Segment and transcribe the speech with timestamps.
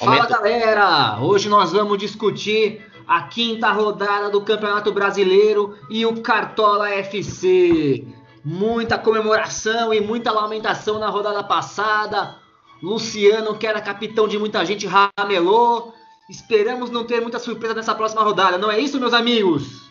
[0.00, 1.18] Fala galera!
[1.20, 8.06] Hoje nós vamos discutir a quinta rodada do Campeonato Brasileiro e o Cartola FC.
[8.42, 12.34] Muita comemoração e muita lamentação na rodada passada.
[12.82, 15.92] Luciano, que era capitão de muita gente, ramelou.
[16.30, 19.82] Esperamos não ter muita surpresa nessa próxima rodada, não é isso, meus amigos?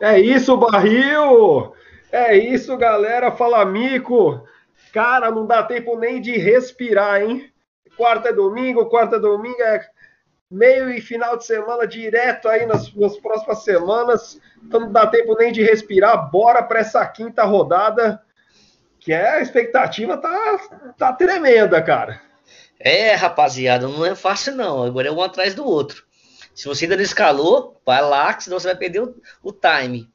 [0.00, 1.72] É isso, barril!
[2.10, 3.30] É isso, galera.
[3.30, 4.42] Fala, Mico.
[4.92, 7.50] Cara, não dá tempo nem de respirar, hein?
[7.96, 9.86] Quarta é domingo, quarta é domingo é
[10.50, 14.38] meio e final de semana direto aí nas, nas próximas semanas.
[14.62, 16.30] Então não dá tempo nem de respirar.
[16.30, 18.22] Bora para essa quinta rodada,
[19.00, 22.20] que é a expectativa tá, tá tremenda, cara.
[22.78, 24.82] É, rapaziada, não é fácil não.
[24.82, 26.04] Agora é um atrás do outro.
[26.54, 30.12] Se você ainda não escalou, vai lá, senão você vai perder o, o time.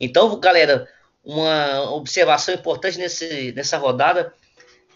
[0.00, 0.88] Então, galera,
[1.24, 4.32] uma observação importante nesse, nessa rodada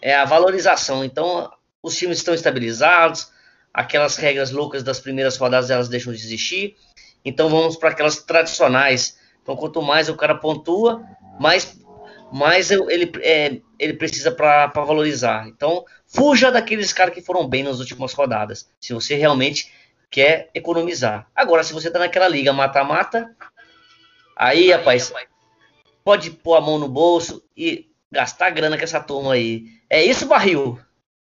[0.01, 1.03] é a valorização.
[1.03, 3.31] Então, os times estão estabilizados,
[3.73, 6.75] aquelas regras loucas das primeiras rodadas elas deixam de existir.
[7.23, 9.17] Então, vamos para aquelas tradicionais.
[9.41, 11.03] Então, quanto mais o cara pontua,
[11.39, 11.79] mais,
[12.31, 15.47] mais ele, é, ele precisa para valorizar.
[15.47, 19.71] Então, fuja daqueles caras que foram bem nas últimas rodadas, se você realmente
[20.09, 21.27] quer economizar.
[21.35, 23.35] Agora, se você está naquela liga mata-mata,
[24.35, 25.11] aí, rapaz,
[26.05, 29.65] pode pôr a mão no bolso e gastar grana com essa turma aí.
[29.89, 30.77] É isso, Barril?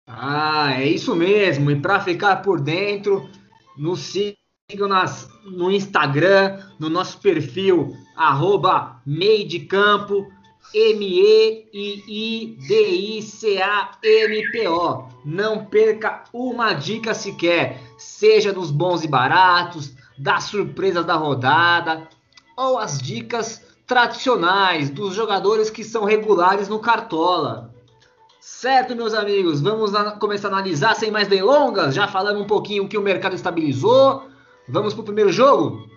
[0.07, 1.69] Ah, é isso mesmo.
[1.69, 3.29] E para ficar por dentro,
[3.77, 8.99] nos sigam nas, no Instagram, no nosso perfil, arroba
[10.73, 11.51] M-E-I-I-D-I-C-A-M-P-O.
[15.23, 22.07] Não perca uma dica sequer, seja dos bons e baratos, das surpresas da rodada,
[22.57, 23.60] ou as dicas
[23.91, 27.75] tradicionais, dos jogadores que são regulares no Cartola.
[28.39, 31.93] Certo, meus amigos, vamos começar a analisar sem mais delongas.
[31.93, 34.29] Já falamos um pouquinho que o mercado estabilizou.
[34.65, 35.89] Vamos para o primeiro jogo?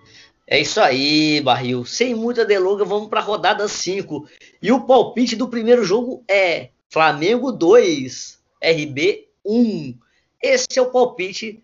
[0.45, 1.85] É isso aí, Barril.
[1.85, 4.27] Sem muita delonga, vamos para a rodada 5.
[4.61, 9.97] E o palpite do primeiro jogo é Flamengo 2, RB 1.
[10.43, 11.63] Esse é o palpite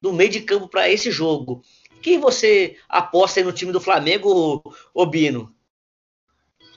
[0.00, 1.62] do meio de campo para esse jogo.
[2.02, 4.62] Quem você aposta aí no time do Flamengo,
[4.94, 5.54] Obino?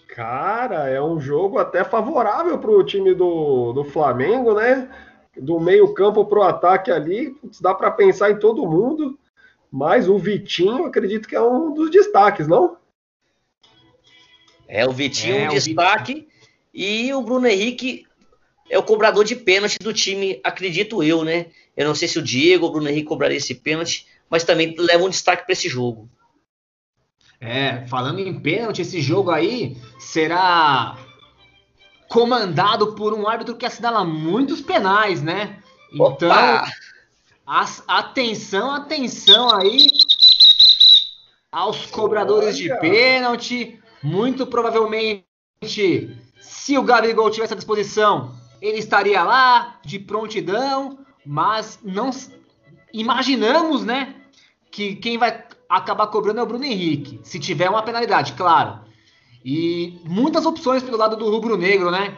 [0.08, 4.90] Cara, é um jogo até favorável para o time do, do Flamengo, né?
[5.38, 9.18] Do meio campo para o ataque ali, dá para pensar em todo mundo.
[9.72, 12.76] Mas o Vitinho, acredito que é um dos destaques, não?
[14.68, 16.14] É, o Vitinho é, um destaque.
[16.14, 16.32] Vitinho.
[16.74, 18.06] E o Bruno Henrique
[18.70, 21.48] é o cobrador de pênalti do time, acredito eu, né?
[21.76, 24.74] Eu não sei se o Diego ou o Bruno Henrique cobraria esse pênalti, mas também
[24.80, 26.10] leva um destaque para esse jogo.
[27.40, 30.98] É, falando em pênalti, esse jogo aí será
[32.08, 35.62] comandado por um árbitro que assinala muitos penais, né?
[35.92, 36.32] Então,
[37.46, 39.88] as, atenção, atenção aí
[41.52, 43.78] aos cobradores de pênalti.
[44.02, 45.26] Muito provavelmente,
[46.40, 52.10] se o Gabigol tivesse à disposição, ele estaria lá de prontidão, mas não
[52.94, 54.21] imaginamos, né,
[54.72, 58.80] que quem vai acabar cobrando é o Bruno Henrique, se tiver uma penalidade, claro.
[59.44, 62.16] E muitas opções pelo lado do rubro-negro, né?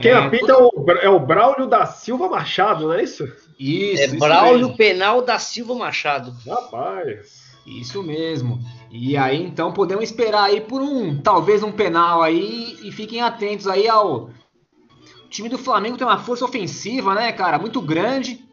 [0.00, 0.70] Quem é, apita é o,
[1.02, 3.24] é o Braulio da Silva Machado, não é isso?
[3.58, 4.02] Isso.
[4.02, 4.76] É isso Braulio mesmo.
[4.76, 6.34] Penal da Silva Machado.
[6.46, 7.46] Rapaz.
[7.64, 8.60] Isso mesmo.
[8.90, 13.66] E aí então podemos esperar aí por um, talvez um penal aí e fiquem atentos
[13.66, 14.30] aí ao
[15.24, 18.44] o time do Flamengo tem uma força ofensiva, né, cara, muito grande.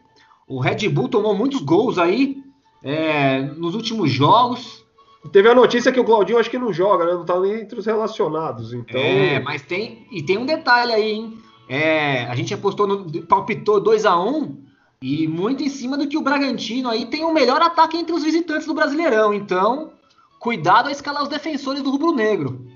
[0.48, 2.43] O Red Bull tomou muitos gols aí
[2.84, 4.84] é, nos últimos jogos.
[5.32, 7.14] Teve a notícia que o Claudinho acho que não joga, né?
[7.14, 8.74] Não tá nem entre os relacionados.
[8.74, 9.00] Então...
[9.00, 10.06] É, mas tem.
[10.12, 11.38] E tem um detalhe aí, hein?
[11.70, 13.24] É, a gente apostou no.
[13.24, 14.58] palpitou 2 a 1 um,
[15.02, 18.24] e muito em cima do que o Bragantino aí tem o melhor ataque entre os
[18.24, 19.34] visitantes do Brasileirão.
[19.34, 19.94] Então,
[20.40, 22.68] cuidado a escalar os defensores do Rubro Negro.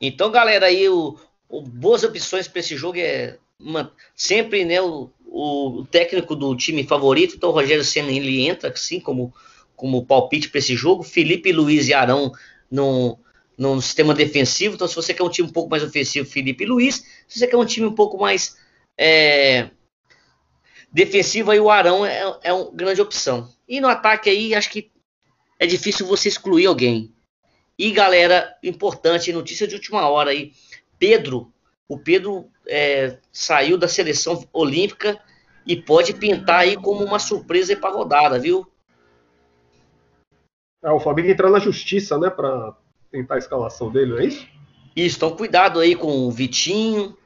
[0.00, 1.16] Então, galera, aí o,
[1.48, 6.84] o boas opções para esse jogo é uma, sempre né, o, o técnico do time
[6.84, 9.32] favorito, então o Rogério Senna ele entra assim como,
[9.76, 11.02] como palpite para esse jogo.
[11.02, 12.32] Felipe Luiz e Arão
[12.70, 13.18] no,
[13.56, 14.74] no sistema defensivo.
[14.74, 17.04] Então, se você quer um time um pouco mais ofensivo, Felipe Luiz.
[17.28, 18.56] Se você quer um time um pouco mais
[18.98, 19.70] é,
[20.92, 23.48] defensivo, aí o Arão é, é uma grande opção.
[23.68, 24.90] E no ataque aí, acho que
[25.58, 27.12] é difícil você excluir alguém.
[27.78, 30.52] E galera, importante, notícia de última hora aí.
[30.98, 31.52] Pedro
[31.90, 35.18] o Pedro é, saiu da seleção olímpica
[35.66, 38.66] e pode pintar aí como uma surpresa para a rodada, viu?
[40.82, 42.74] É, o Flamengo entrar na justiça, né, para
[43.10, 44.48] tentar a escalação dele, não é isso?
[44.96, 47.16] Isso, então cuidado aí com o Vitinho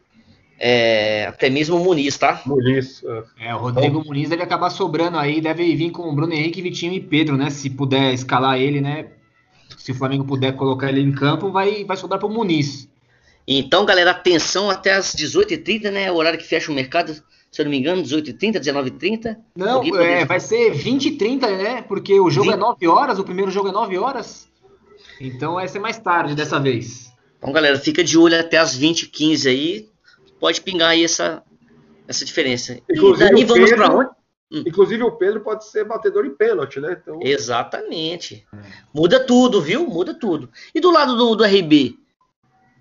[0.59, 2.43] é, até mesmo o Muniz, tá?
[2.47, 3.03] Muniz.
[3.39, 3.49] É.
[3.49, 6.63] é, o Rodrigo então, Muniz deve acabar sobrando aí, deve vir com o Bruno Henrique,
[6.63, 7.51] Vitinho e Pedro, né?
[7.51, 9.11] Se puder escalar ele, né?
[9.77, 12.89] Se o Flamengo puder colocar ele em campo, vai, vai sobrar pro Muniz.
[13.47, 16.11] Então, galera, atenção até as 18h30, né?
[16.11, 19.37] O horário que fecha o mercado, se eu não me engano, 18h30, 19h30.
[19.57, 21.83] Não, é, vai ser 20h30, né?
[21.83, 22.55] Porque o jogo 20...
[22.55, 24.49] é 9 horas, o primeiro jogo é 9 horas.
[25.21, 27.13] Então vai ser mais tarde dessa vez.
[27.39, 29.89] Então, galera, fica de olho até as 20h15 aí.
[30.41, 31.43] Pode pingar aí essa,
[32.09, 32.81] essa diferença.
[32.91, 34.11] Inclusive, e daí vamos para onde?
[34.51, 34.65] Hum.
[34.67, 36.99] Inclusive o Pedro pode ser batedor em pênalti, né?
[37.01, 37.19] Então...
[37.23, 38.47] Exatamente.
[38.93, 39.87] Muda tudo, viu?
[39.87, 40.51] Muda tudo.
[40.75, 41.99] E do lado do, do RB,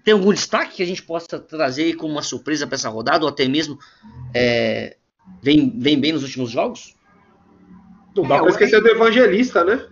[0.03, 3.29] tem algum destaque que a gente possa trazer como uma surpresa para essa rodada, ou
[3.29, 3.77] até mesmo
[4.33, 4.97] é,
[5.41, 6.95] vem, vem bem nos últimos jogos?
[8.15, 9.85] Não dá é, para esquecer do Evangelista, né?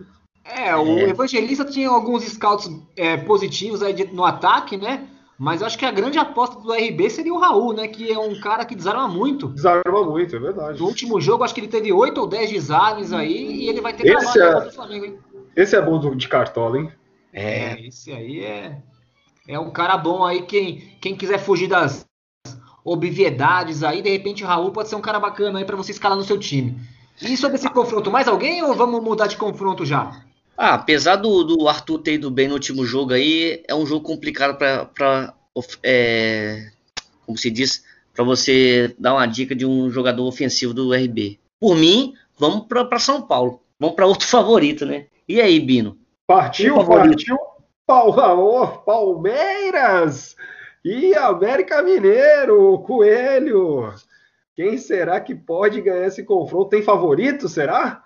[0.44, 1.10] É, o é.
[1.10, 5.08] Evangelista tinha alguns scouts é, positivos aí no ataque, né?
[5.38, 7.88] Mas acho que a grande aposta do RB seria o Raul, né?
[7.88, 9.48] Que é um cara que desarma muito.
[9.48, 10.78] Desarma muito, é verdade.
[10.78, 13.92] No último jogo, acho que ele teve 8 ou 10 desarmes aí e ele vai
[13.92, 14.64] ter esse trabalho é...
[14.66, 15.18] do Flamengo, hein?
[15.56, 16.92] Esse é bom de cartola, hein?
[17.32, 18.82] É, esse aí é.
[19.48, 20.42] É um cara bom aí.
[20.42, 22.06] Quem, quem quiser fugir das
[22.84, 26.16] obviedades aí, de repente o Raul pode ser um cara bacana aí para você escalar
[26.16, 26.76] no seu time.
[27.20, 30.24] E sobre esse confronto, mais alguém ou vamos mudar de confronto já?
[30.56, 34.04] Ah, apesar do, do Arthur ter ido bem no último jogo aí, é um jogo
[34.04, 35.34] complicado para.
[35.82, 36.70] É,
[37.24, 37.84] como se diz?
[38.14, 41.38] Para você dar uma dica de um jogador ofensivo do RB.
[41.58, 43.60] Por mim, vamos para São Paulo.
[43.78, 45.06] Vamos para outro favorito, né?
[45.28, 45.96] E aí, Bino?
[46.26, 47.38] Partiu, partiu.
[48.84, 50.36] Palmeiras
[50.84, 53.92] e América Mineiro, Coelho.
[54.54, 56.70] Quem será que pode ganhar esse confronto?
[56.70, 58.02] Tem favorito, será?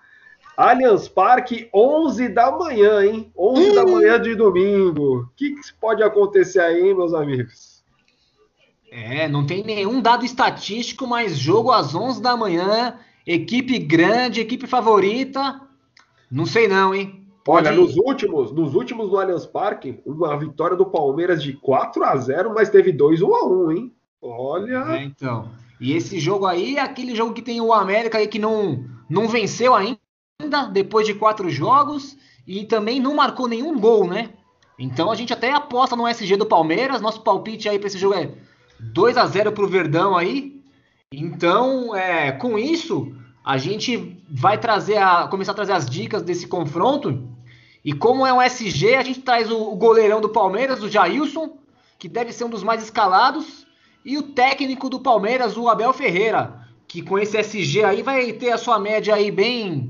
[0.55, 3.31] Allianz Parque, 11 da manhã, hein?
[3.37, 3.75] 11 hum.
[3.75, 5.21] da manhã de domingo.
[5.21, 7.83] O que, que pode acontecer aí, meus amigos?
[8.89, 14.65] É, não tem nenhum dado estatístico, mas jogo às 11 da manhã, equipe grande, equipe
[14.65, 15.61] favorita.
[16.31, 17.26] Não sei não, hein?
[17.47, 22.15] Olha, nos últimos, nos últimos do Allianz Parque, uma vitória do Palmeiras de 4 a
[22.17, 23.93] 0, mas teve 2 1 a 1, hein?
[24.21, 24.95] Olha.
[24.95, 25.49] É, então.
[25.79, 29.27] E esse jogo aí é aquele jogo que tem o América aí que não não
[29.27, 29.99] venceu ainda
[30.71, 34.31] depois de quatro jogos e também não marcou nenhum gol, né?
[34.77, 37.01] Então a gente até aposta no SG do Palmeiras.
[37.01, 38.31] Nosso palpite aí para esse jogo é
[38.79, 40.61] 2 a 0 para o Verdão aí.
[41.11, 46.47] Então, é, com isso, a gente vai trazer a, começar a trazer as dicas desse
[46.47, 47.36] confronto.
[47.87, 51.57] E como é um SG, a gente traz o, goleirão do Palmeiras, o Jailson,
[51.97, 53.65] que deve ser um dos mais escalados,
[54.03, 58.51] e o técnico do Palmeiras, o Abel Ferreira, que com esse SG aí vai ter
[58.51, 59.89] a sua média aí bem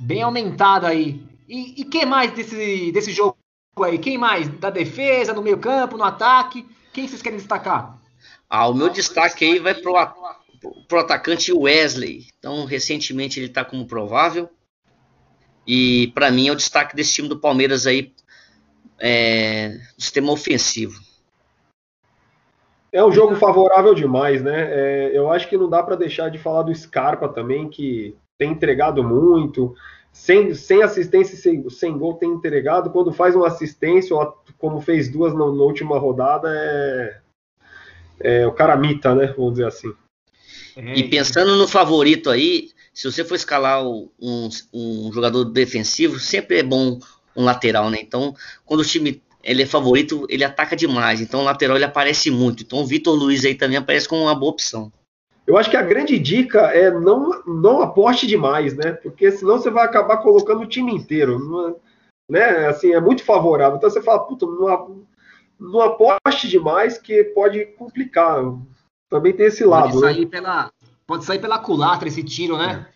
[0.00, 1.22] bem aumentada aí.
[1.48, 3.36] E, e quem mais desse, desse jogo
[3.84, 3.98] aí?
[3.98, 4.48] Quem mais?
[4.58, 6.66] Da defesa, no meio campo, no ataque?
[6.92, 8.00] Quem vocês querem destacar?
[8.50, 9.94] Ah, o meu destaque aí vai pro,
[10.88, 12.26] pro atacante Wesley.
[12.36, 14.50] Então, recentemente ele está como provável.
[15.66, 18.12] E para mim é o destaque desse time do Palmeiras aí,
[18.98, 21.00] é, do sistema ofensivo.
[22.92, 24.68] É um jogo favorável demais, né?
[24.70, 28.50] É, eu acho que não dá para deixar de falar do Scarpa também, que tem
[28.50, 29.74] entregado muito,
[30.12, 35.08] sem, sem assistência sem, sem gol tem entregado, quando faz uma assistência, ou como fez
[35.08, 37.20] duas na, na última rodada, é,
[38.20, 39.32] é o cara mita, né?
[39.36, 39.92] Vamos dizer assim.
[40.76, 44.08] E pensando no favorito aí, se você for escalar um,
[44.72, 46.98] um, jogador defensivo, sempre é bom
[47.34, 47.98] um lateral, né?
[48.00, 48.34] Então,
[48.64, 51.20] quando o time ele é favorito, ele ataca demais.
[51.20, 52.62] Então, o lateral ele aparece muito.
[52.62, 54.92] Então, o Vitor Luiz aí também aparece como uma boa opção.
[55.46, 58.92] Eu acho que a grande dica é não, não aposte demais, né?
[58.92, 61.74] Porque senão você vai acabar colocando o time inteiro.
[62.28, 62.66] Né?
[62.68, 63.76] Assim, é muito favorável.
[63.76, 65.04] Então você fala, puta, não,
[65.58, 68.44] não aposte demais que pode complicar.
[69.10, 69.90] Também tem esse lado.
[69.90, 70.26] Pode sair, né?
[70.26, 70.70] pela,
[71.12, 72.86] pode sair pela culatra esse tiro, né?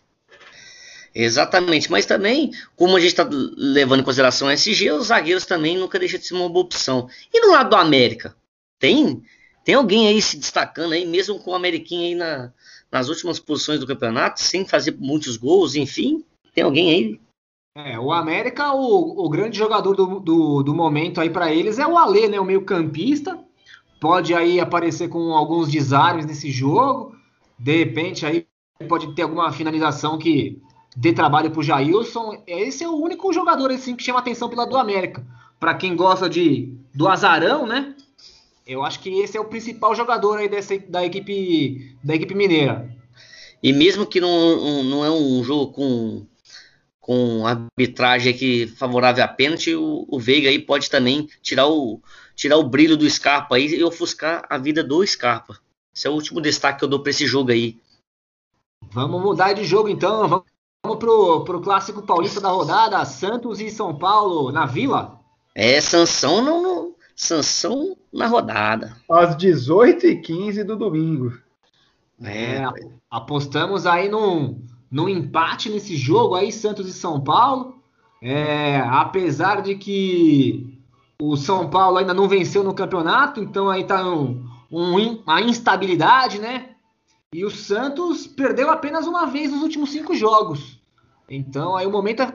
[1.14, 5.76] Exatamente, mas também, como a gente está levando em consideração o SG, os zagueiros também
[5.76, 7.10] nunca deixam de ser uma boa opção.
[7.32, 8.34] E no lado do América?
[8.78, 9.22] Tem
[9.62, 12.52] tem alguém aí se destacando aí, mesmo com o Ameriquinho aí na,
[12.90, 16.24] nas últimas posições do campeonato, sem fazer muitos gols, enfim?
[16.54, 17.20] Tem alguém aí?
[17.74, 21.86] É, o América, o, o grande jogador do, do, do momento aí para eles é
[21.86, 22.40] o Alê, né?
[22.40, 23.38] O meio campista.
[24.00, 27.15] Pode aí aparecer com alguns desarmes nesse jogo.
[27.58, 28.46] De repente aí
[28.88, 30.60] pode ter alguma finalização que
[30.96, 32.42] dê trabalho pro Jailson.
[32.46, 35.24] Esse é o único jogador assim que chama atenção pelo lado do América.
[35.58, 37.94] Para quem gosta de do azarão, né?
[38.66, 42.90] Eu acho que esse é o principal jogador aí dessa, da, equipe, da equipe mineira.
[43.62, 46.26] E mesmo que não, não é um jogo com,
[46.98, 52.00] com arbitragem que favorável a pênalti, o, o Veiga aí pode também tirar o,
[52.34, 55.58] tirar o brilho do Scarpa aí e ofuscar a vida do Scarpa.
[55.96, 57.80] Esse é o último destaque que eu dou para esse jogo aí.
[58.90, 60.28] Vamos mudar de jogo então.
[60.28, 65.18] Vamos pro, pro clássico paulista da rodada, Santos e São Paulo na Vila.
[65.54, 68.94] É, Sansão não, não Sansão na rodada.
[69.10, 71.32] Às 18h15 do domingo.
[72.22, 72.62] É,
[73.10, 77.74] apostamos aí num, num empate nesse jogo aí, Santos e São Paulo.
[78.22, 80.78] É, apesar de que
[81.18, 86.38] o São Paulo ainda não venceu no campeonato, então aí tá um, um, uma instabilidade,
[86.38, 86.70] né?
[87.32, 90.80] E o Santos perdeu apenas uma vez nos últimos cinco jogos.
[91.28, 92.32] Então aí o momento é,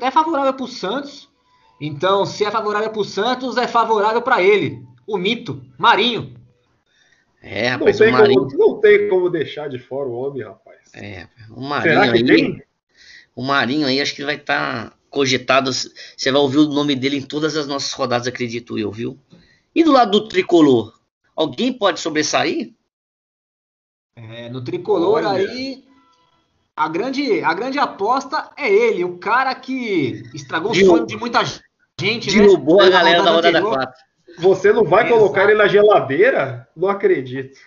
[0.00, 1.28] é favorável para o Santos.
[1.80, 4.84] Então, se é favorável para o Santos, é favorável para ele.
[5.06, 6.34] O mito, Marinho.
[7.42, 8.40] É, rapaz, não, tem o Marinho...
[8.40, 10.78] como, não tem como deixar de fora o homem, rapaz.
[10.94, 12.62] É, o Marinho Será que aí, tem?
[13.34, 15.72] O Marinho aí acho que vai estar tá cogitado.
[15.72, 19.18] Você vai ouvir o nome dele em todas as nossas rodadas, acredito eu, viu?
[19.74, 20.99] E do lado do tricolor,
[21.36, 22.74] alguém pode sobressair?
[24.16, 25.30] É, no tricolor Olha.
[25.30, 25.84] aí,
[26.76, 31.42] a grande, a grande aposta é ele, o cara que estragou o sonho de muita
[31.98, 32.30] gente.
[32.30, 32.86] Derrubou né?
[32.86, 33.94] a galera da rodada 4.
[34.38, 36.68] Você não vai colocar ele na geladeira?
[36.76, 37.58] Não acredito.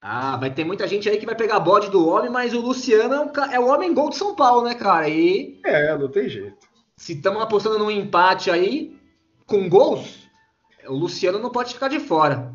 [0.00, 3.32] Ah, vai ter muita gente aí que vai pegar bode do homem, mas o Luciano
[3.50, 5.08] é o homem gol de São Paulo, né, cara?
[5.08, 5.58] E.
[5.64, 6.56] É, não tem jeito.
[6.96, 8.96] Se estamos apostando num empate aí,
[9.46, 10.28] com gols,
[10.86, 12.52] o Luciano não pode ficar de fora.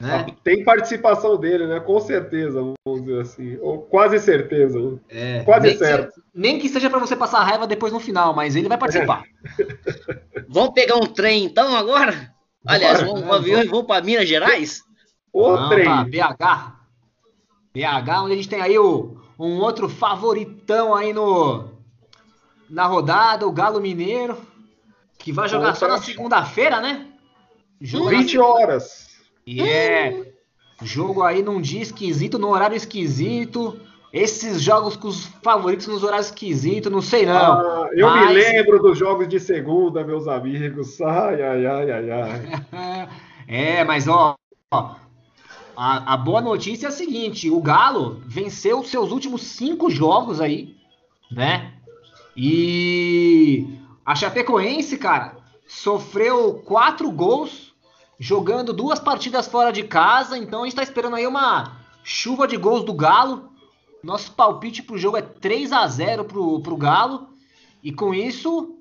[0.00, 0.26] Né?
[0.42, 1.80] Tem participação dele, né?
[1.80, 3.58] Com certeza, vamos dizer assim.
[3.60, 5.00] Ou quase certeza.
[5.08, 6.14] É, quase nem certo.
[6.14, 9.24] Que, nem que seja para você passar raiva depois no final, mas ele vai participar.
[10.48, 12.32] vamos pegar um trem então agora?
[12.66, 14.82] Aliás, vamos, vamos, vamos, vamos para Minas Gerais?
[15.32, 15.88] O trem.
[16.04, 16.82] BH.
[17.72, 21.70] BH, onde a gente tem aí o, um outro favoritão aí no
[22.68, 24.38] na rodada, o Galo Mineiro,
[25.18, 25.80] que vai jogar Outra.
[25.80, 27.06] só na segunda-feira, né?
[27.80, 29.11] Jogo 20 horas.
[29.46, 30.32] E é
[30.82, 33.78] jogo aí num dia esquisito, num horário esquisito.
[34.12, 37.34] Esses jogos com os favoritos nos horários esquisitos, não sei não.
[37.34, 38.28] Ah, eu mas...
[38.28, 41.00] me lembro dos jogos de segunda, meus amigos.
[41.00, 43.08] Ai, ai, ai, ai, ai.
[43.48, 44.34] é, mas ó,
[44.70, 44.96] ó
[45.74, 50.76] a, a, boa notícia é a seguinte: o Galo venceu seus últimos cinco jogos aí,
[51.30, 51.72] né?
[52.36, 57.71] E a Chapecoense, cara, sofreu quatro gols
[58.18, 62.56] jogando duas partidas fora de casa, então a gente está esperando aí uma chuva de
[62.56, 63.50] gols do Galo.
[64.02, 67.28] Nosso palpite pro jogo é 3 a 0 pro, pro Galo.
[67.82, 68.76] E com isso,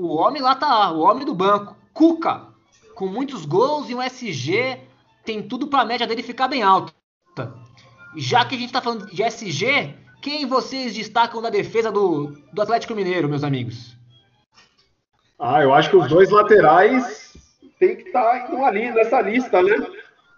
[0.00, 2.46] o homem lá tá, o homem do banco, Cuca,
[2.94, 4.80] com muitos gols e um SG,
[5.24, 6.92] tem tudo para a média dele ficar bem alta.
[8.16, 12.62] Já que a gente está falando de SG, quem vocês destacam da defesa do, do
[12.62, 13.96] Atlético Mineiro, meus amigos?
[15.38, 17.27] Ah, eu acho que os dois laterais
[17.78, 19.76] tem que estar tá ali nessa lista, né?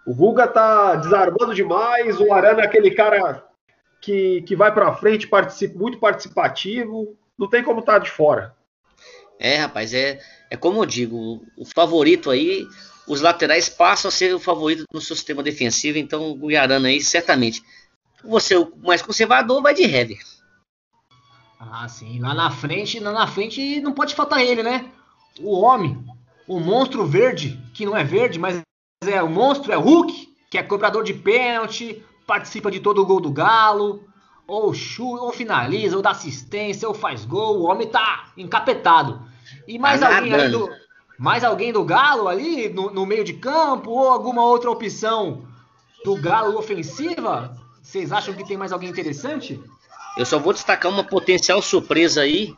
[0.06, 3.44] O Guga tá desarmando demais, o Arana é aquele cara
[4.00, 8.54] que, que vai para frente, participa, muito participativo, não tem como estar tá de fora.
[9.38, 10.20] É, rapaz, é,
[10.50, 12.66] é como eu digo, o favorito aí,
[13.06, 17.00] os laterais passam a ser o favorito no seu sistema defensivo, então o Arana aí,
[17.00, 17.62] certamente.
[18.23, 20.18] Você, o mais conservador, vai de heavy.
[21.59, 24.90] Ah, sim, lá na frente, lá na frente não pode faltar ele, né?
[25.40, 26.02] O homem,
[26.50, 28.61] o monstro verde, que não é verde, mas
[29.07, 33.07] é o monstro, é o Hulk, que é cobrador de pênalti, participa de todo o
[33.07, 34.02] gol do Galo,
[34.49, 39.23] ou chuta, ou finaliza, ou dá assistência, ou faz gol, o homem tá encapetado.
[39.69, 40.69] E mais tá alguém ali do,
[41.16, 45.45] mais alguém do Galo ali no, no meio de campo, ou alguma outra opção
[46.04, 47.57] do Galo ofensiva?
[47.80, 49.62] Vocês acham que tem mais alguém interessante?
[50.19, 52.52] Eu só vou destacar uma potencial surpresa aí,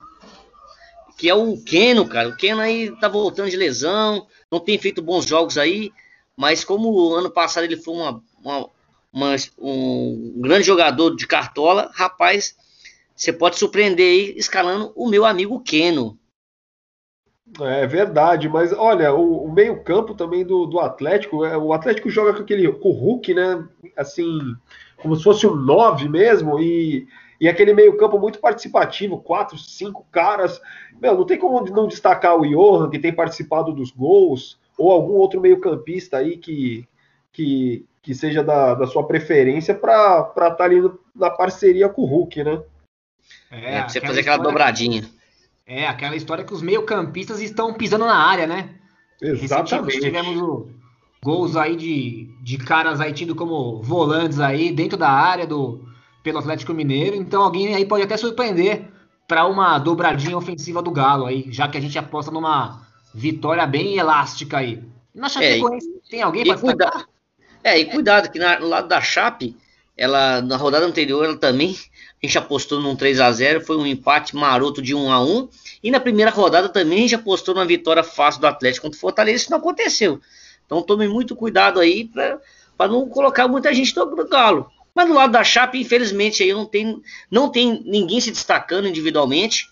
[1.23, 2.31] que é o Keno, cara.
[2.31, 5.93] O Keno aí tá voltando de lesão, não tem feito bons jogos aí,
[6.37, 8.69] mas como ano passado ele foi uma, uma,
[9.13, 12.57] uma, um grande jogador de cartola, rapaz,
[13.15, 16.19] você pode surpreender aí escalando o meu amigo Keno.
[17.61, 22.35] É verdade, mas olha, o, o meio-campo também do, do Atlético, é, o Atlético joga
[22.35, 23.65] com aquele com o Hulk, né?
[23.97, 24.41] Assim,
[24.97, 27.07] como se fosse um 9 mesmo, e
[27.43, 30.61] e aquele meio-campo muito participativo, quatro, cinco caras.
[31.01, 35.15] Meu, não tem como não destacar o Johan, que tem participado dos gols, ou algum
[35.15, 36.89] outro meio-campista aí que,
[37.33, 42.07] que, que seja da, da sua preferência para estar tá ali na parceria com o
[42.07, 42.63] Hulk, né?
[43.51, 45.03] É, é você fazer aquela dobradinha.
[45.67, 48.71] É, aquela história que os meio-campistas estão pisando na área, né?
[49.21, 49.99] Exatamente.
[49.99, 50.71] tivemos o,
[51.25, 55.91] gols aí de, de caras aí tido como volantes aí dentro da área do,
[56.23, 57.17] pelo Atlético Mineiro.
[57.17, 58.89] Então alguém aí pode até surpreender
[59.27, 63.97] para uma dobradinha ofensiva do Galo aí, já que a gente aposta numa vitória bem
[63.97, 64.83] elástica aí.
[65.15, 67.07] Na Chapecoense é, tem alguém para destacar?
[67.63, 69.57] É, e cuidado que na, no lado da Chape,
[69.97, 71.77] ela na rodada anterior ela também
[72.23, 75.49] a gente apostou num 3 a 0 foi um empate maroto de 1 a 1
[75.85, 79.01] e na primeira rodada também a gente apostou numa vitória fácil do Atlético contra o
[79.01, 80.21] Fortaleza, isso não aconteceu.
[80.65, 82.09] Então tome muito cuidado aí
[82.77, 84.71] para não colocar muita gente no galo.
[84.95, 89.69] Mas do lado da Chape, infelizmente, aí não tem, não tem ninguém se destacando individualmente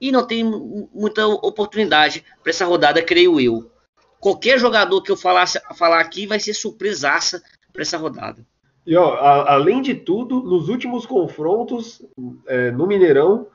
[0.00, 3.70] e não tem muita oportunidade para essa rodada, creio eu.
[4.18, 7.42] Qualquer jogador que eu falasse, falar aqui vai ser surpresaça
[7.72, 8.44] para essa rodada.
[8.86, 12.02] E ó, a, além de tudo, nos últimos confrontos
[12.46, 13.46] é, no Mineirão,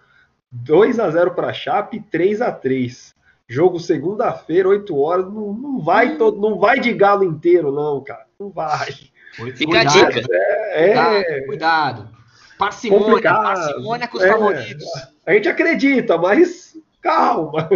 [0.52, 3.16] 2 a 0 para a Chape, 3 a 3
[3.52, 8.26] Jogo segunda-feira, 8 horas, não, não vai todo, não vai de galo inteiro, não, cara.
[8.40, 8.96] Não vai.
[9.34, 10.28] Fica cuidado, a dica.
[10.72, 12.10] É, é, cuidado.
[12.58, 14.88] Parcimônia, parcimônia com os é, favoritos.
[15.26, 17.70] A gente acredita, mas calma.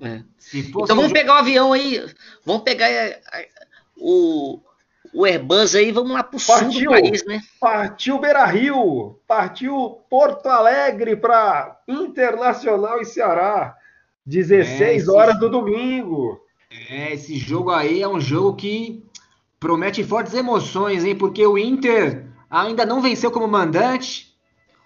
[0.00, 0.22] É.
[0.54, 2.04] Então vamos pegar o avião aí,
[2.44, 3.48] vamos pegar é, é,
[3.96, 4.58] o,
[5.14, 7.40] o Airbus aí, vamos lá pro partiu, sul do país, né?
[7.60, 13.76] Partiu Beira Rio, partiu Porto Alegre para Internacional e Ceará.
[14.24, 16.40] 16 é, horas do domingo.
[16.88, 19.04] É, esse jogo aí é um jogo que
[19.62, 21.14] promete fortes emoções, hein?
[21.14, 24.36] Porque o Inter ainda não venceu como mandante.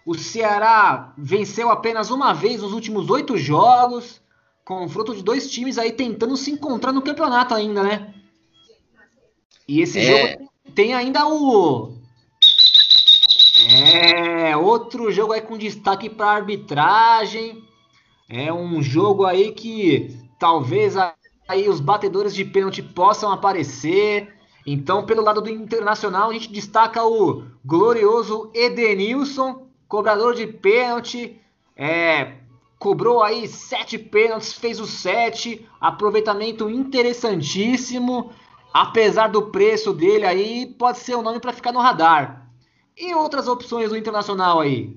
[0.05, 4.21] O Ceará venceu apenas uma vez nos últimos oito jogos.
[4.67, 8.15] Confronto de dois times aí tentando se encontrar no campeonato ainda, né?
[9.67, 10.03] E esse é...
[10.37, 11.97] jogo tem ainda o.
[13.71, 17.65] É, outro jogo aí com destaque para arbitragem.
[18.29, 20.97] É um jogo aí que talvez
[21.49, 24.36] aí os batedores de pênalti possam aparecer.
[24.67, 31.41] Então, pelo lado do Internacional, a gente destaca o glorioso Edenilson, cobrador de pênalti.
[31.77, 32.39] É,
[32.77, 38.33] cobrou aí sete pênaltis, fez os sete, aproveitamento interessantíssimo.
[38.73, 42.51] Apesar do preço dele aí, pode ser um nome para ficar no radar.
[42.97, 44.97] E outras opções do Internacional aí?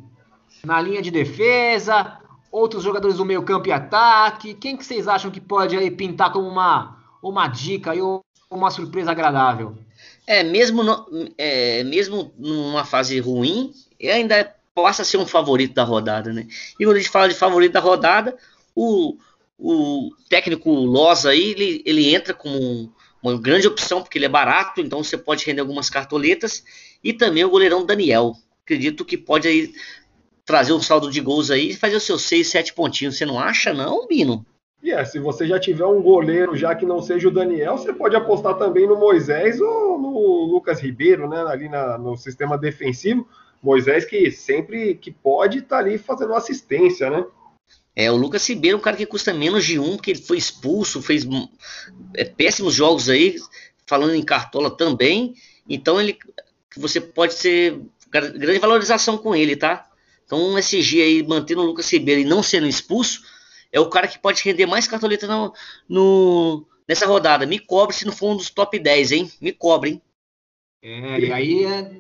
[0.66, 2.18] Na linha de defesa,
[2.52, 4.56] outros jogadores do meio campo e ataque.
[4.56, 9.12] Quem que vocês acham que pode aí pintar como uma, uma dica ou uma surpresa
[9.12, 9.78] agradável?
[10.26, 11.08] É, mesmo, no,
[11.38, 16.48] é, mesmo numa fase ruim, ainda passa a ser um favorito da rodada, né?
[16.80, 18.38] E quando a gente fala de favorito da rodada,
[18.76, 19.18] o,
[19.58, 24.80] o técnico Loza aí, ele, ele entra como uma grande opção, porque ele é barato,
[24.80, 26.64] então você pode render algumas cartoletas,
[27.04, 28.36] e também o goleirão Daniel.
[28.64, 29.74] Acredito que pode aí
[30.46, 33.18] trazer um saldo de gols aí e fazer os seus 6, 7 pontinhos.
[33.18, 34.46] Você não acha, não, Bino?
[34.82, 37.92] E é, se você já tiver um goleiro, já que não seja o Daniel, você
[37.92, 41.42] pode apostar também no Moisés ou no Lucas Ribeiro, né?
[41.48, 43.28] Ali na, no sistema defensivo.
[43.62, 47.26] Moisés que sempre que pode tá ali fazendo assistência, né?
[47.94, 50.38] É, o Lucas Ribeiro é um cara que custa menos de um, porque ele foi
[50.38, 51.28] expulso, fez
[52.16, 53.36] é, péssimos jogos aí,
[53.86, 55.34] falando em cartola também.
[55.68, 56.18] Então ele
[56.78, 59.90] você pode ser grande valorização com ele, tá?
[60.26, 63.24] Então, um SG aí, mantendo o Lucas Ribeiro e não sendo expulso,
[63.72, 65.54] é o cara que pode render mais cartoleta no,
[65.88, 67.46] no, nessa rodada.
[67.46, 69.32] Me cobre se não for um dos top 10, hein?
[69.40, 70.02] Me cobre, hein?
[70.82, 71.92] É, e aí é...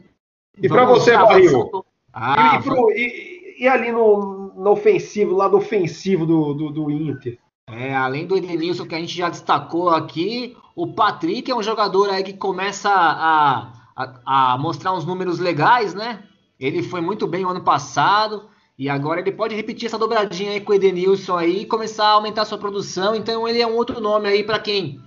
[0.57, 1.85] E para você, Barril?
[2.11, 6.91] Ah, e, e, pro, e, e, ali no, no ofensivo, lado ofensivo do, do, do
[6.91, 7.37] Inter?
[7.67, 12.09] É, além do Edenilson que a gente já destacou aqui, o Patrick é um jogador
[12.09, 16.23] aí que começa a, a, a mostrar uns números legais, né?
[16.59, 20.61] Ele foi muito bem o ano passado e agora ele pode repetir essa dobradinha aí
[20.61, 23.13] com o Edenilson aí e começar a aumentar a sua produção.
[23.13, 25.01] Então ele é um outro nome aí para quem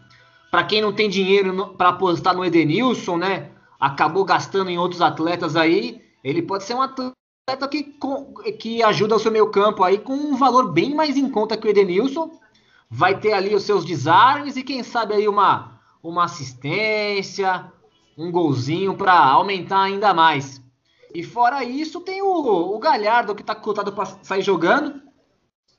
[0.51, 3.51] para quem não tem dinheiro para apostar no Edenilson, né?
[3.81, 6.03] Acabou gastando em outros atletas aí.
[6.23, 7.17] Ele pode ser um atleta
[7.71, 7.97] que,
[8.59, 11.67] que ajuda o seu meio campo aí com um valor bem mais em conta que
[11.67, 12.31] o Edenilson.
[12.91, 17.73] Vai ter ali os seus desarmes e quem sabe aí uma, uma assistência,
[18.19, 20.62] um golzinho para aumentar ainda mais.
[21.15, 25.01] E fora isso, tem o, o Galhardo que tá cotado para sair jogando,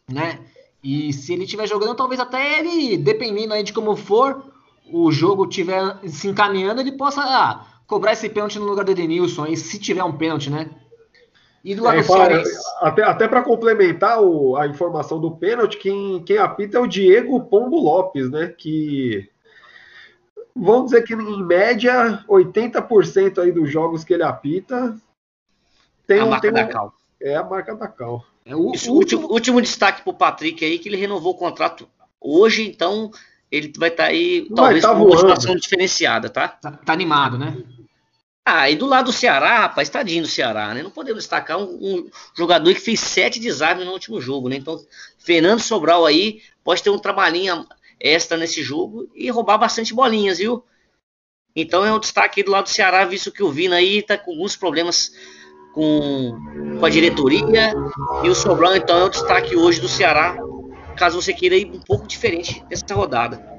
[0.10, 0.40] né?
[0.84, 4.44] E se ele estiver jogando, talvez até ele, dependendo aí de como for,
[4.92, 9.46] o jogo estiver se encaminhando, ele possa ah, cobrar esse pênalti no lugar do Edenilson,
[9.46, 10.70] aí, se tiver um pênalti, né?
[11.64, 12.44] E do lado é, para,
[12.82, 17.42] Até, até para complementar o, a informação do pênalti, quem, quem apita é o Diego
[17.46, 18.48] Pombo Lopes, né?
[18.58, 19.30] Que
[20.54, 24.96] vamos dizer que em média 80% aí dos jogos que ele apita
[26.08, 26.94] tem a um, marca da Cal.
[27.22, 28.26] É a marca da Cal.
[28.46, 31.88] É o Isso, último, último destaque para o Patrick aí, que ele renovou o contrato
[32.20, 33.12] hoje, então
[33.52, 36.48] ele vai estar tá aí, talvez, tá com uma situação diferenciada, tá?
[36.48, 36.72] tá?
[36.72, 36.94] tá?
[36.94, 37.56] animado, né?
[38.46, 40.84] Ah, e do lado do Ceará, rapaz, tadinho do Ceará, né?
[40.84, 44.58] Não podemos destacar um, um jogador que fez sete desarmes no último jogo, né?
[44.58, 44.78] Então,
[45.18, 47.66] Fernando Sobral aí pode ter um trabalhinho
[48.00, 50.66] extra nesse jogo e roubar bastante bolinhas, viu?
[51.56, 54.32] Então é um destaque do lado do Ceará, visto que o Vina aí está com
[54.32, 55.14] alguns problemas
[55.74, 56.38] com,
[56.80, 57.74] com a diretoria
[58.24, 60.38] e o Sobrão, então é o destaque hoje do Ceará,
[60.96, 63.52] caso você queira ir um pouco diferente dessa rodada.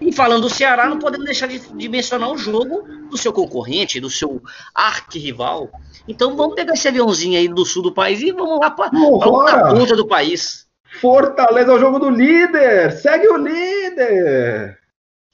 [0.00, 4.00] E falando do Ceará, não podemos deixar de, de mencionar o jogo do seu concorrente,
[4.00, 4.40] do seu
[4.74, 5.70] arquirrival.
[6.06, 9.70] Então vamos pegar esse aviãozinho aí do sul do país e vamos lá para a
[9.70, 10.68] ponta do país.
[11.00, 12.92] Fortaleza é o jogo do líder!
[12.92, 14.78] Segue o líder!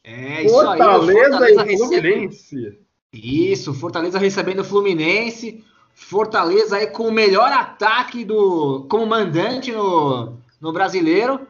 [0.02, 2.78] É, isso Fortaleza, aí, Fortaleza e Fluminense.
[3.12, 5.64] Isso, Fortaleza recebendo o Fluminense.
[5.94, 11.46] Fortaleza aí com o melhor ataque do como mandante no, no brasileiro.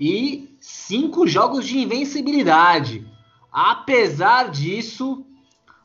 [0.00, 3.06] E cinco jogos de invencibilidade.
[3.52, 5.24] Apesar disso,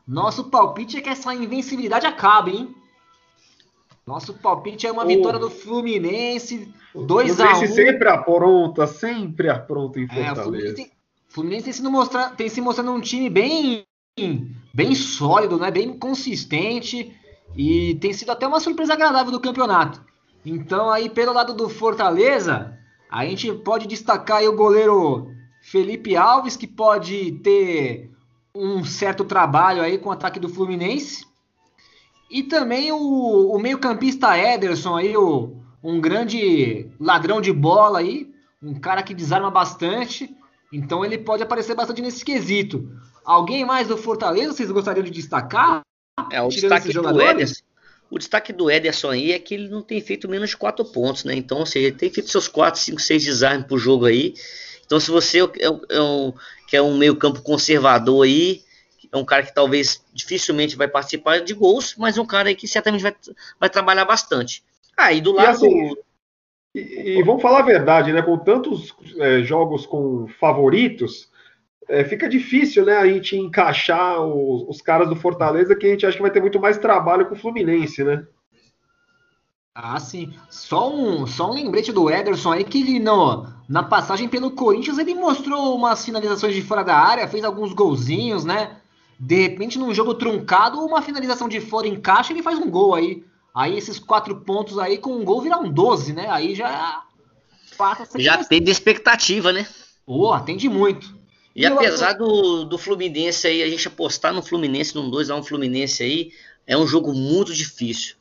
[0.06, 2.74] nosso palpite é que essa invencibilidade acabe, hein?
[4.06, 7.66] Nosso palpite é uma vitória do Fluminense, 2 a 1 um.
[7.66, 10.28] sempre apronta, sempre apronta em Fortaleza.
[10.28, 10.92] É, o Fluminense,
[11.28, 13.86] Fluminense tem, sido mostrar, tem se mostrando um time bem,
[14.72, 15.70] bem sólido, né?
[15.70, 17.14] bem consistente
[17.56, 20.02] e tem sido até uma surpresa agradável do campeonato.
[20.44, 22.78] Então aí pelo lado do Fortaleza,
[23.10, 25.30] a gente pode destacar o goleiro
[25.62, 28.10] Felipe Alves, que pode ter
[28.54, 31.26] um certo trabalho aí com o ataque do Fluminense.
[32.30, 38.30] E também o, o meio-campista Ederson aí, o, um grande ladrão de bola aí,
[38.62, 40.34] um cara que desarma bastante.
[40.72, 42.90] Então ele pode aparecer bastante nesse quesito.
[43.24, 45.82] Alguém mais do Fortaleza vocês gostariam de destacar?
[46.30, 47.62] É, o destaque do Ederson.
[48.10, 51.24] O destaque do Ederson aí é que ele não tem feito menos de 4 pontos,
[51.24, 51.34] né?
[51.34, 54.34] Então, ou seja, ele tem feito seus 4, 5, 6 desarmes por jogo aí.
[54.86, 55.46] Então, se você é,
[55.90, 56.32] é um,
[56.66, 58.62] que é um meio-campo conservador aí,
[59.12, 62.54] é um cara que talvez dificilmente vai participar de gols, mas é um cara aí
[62.54, 63.14] que certamente vai,
[63.60, 64.62] vai trabalhar bastante.
[64.96, 65.48] Aí ah, do lado.
[65.48, 65.96] E, assim,
[66.74, 68.22] e, e, vamos falar a verdade, né?
[68.22, 71.28] Com tantos é, jogos com favoritos,
[71.88, 76.04] é, fica difícil, né, a gente encaixar os, os, caras do Fortaleza, que a gente
[76.04, 78.26] acha que vai ter muito mais trabalho com o Fluminense, né?
[79.74, 80.34] Ah, sim.
[80.50, 85.14] Só um, só um lembrete do Ederson aí que no, na passagem pelo Corinthians ele
[85.14, 88.76] mostrou umas finalizações de fora da área, fez alguns golzinhos, né?
[89.20, 92.94] De repente, num jogo truncado, uma finalização de fora encaixa e ele faz um gol
[92.94, 93.24] aí.
[93.54, 96.26] Aí esses quatro pontos aí com um gol viram 12, né?
[96.28, 97.04] Aí já
[97.76, 99.66] passa Já tem de expectativa, né?
[100.04, 101.17] Pô, atende muito.
[101.58, 106.32] E, apesar do, do Fluminense aí, a gente apostar no Fluminense, num 2x1 Fluminense aí,
[106.64, 108.14] é um jogo muito difícil.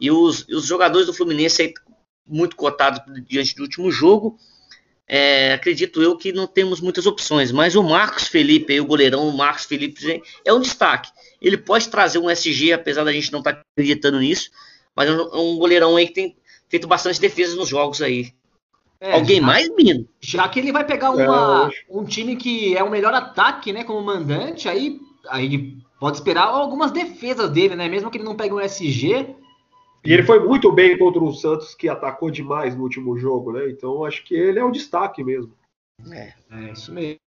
[0.00, 1.74] E os, os jogadores do Fluminense aí,
[2.26, 4.36] muito cotados diante do último jogo,
[5.06, 7.52] é, acredito eu que não temos muitas opções.
[7.52, 11.12] Mas o Marcos Felipe, aí, o goleirão o Marcos Felipe, é um destaque.
[11.40, 14.50] Ele pode trazer um SG, apesar da gente não estar tá acreditando nisso,
[14.96, 16.36] mas é um, é um goleirão aí que tem
[16.68, 18.32] feito bastante defesa nos jogos aí.
[19.00, 20.06] É, Alguém já, mais, Mino?
[20.20, 23.82] Já que ele vai pegar uma, é, um time que é o melhor ataque, né,
[23.82, 27.88] como mandante, aí, aí pode esperar algumas defesas dele, né?
[27.88, 29.34] Mesmo que ele não pegue um SG.
[30.04, 33.70] E ele foi muito bem contra o Santos, que atacou demais no último jogo, né?
[33.70, 35.52] Então acho que ele é o destaque mesmo.
[36.12, 37.20] É, é isso mesmo.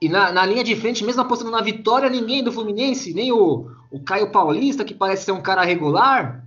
[0.00, 3.70] E na, na, linha de frente, mesmo apostando na vitória, ninguém do Fluminense, nem o,
[3.90, 6.44] o Caio Paulista, que parece ser um cara regular.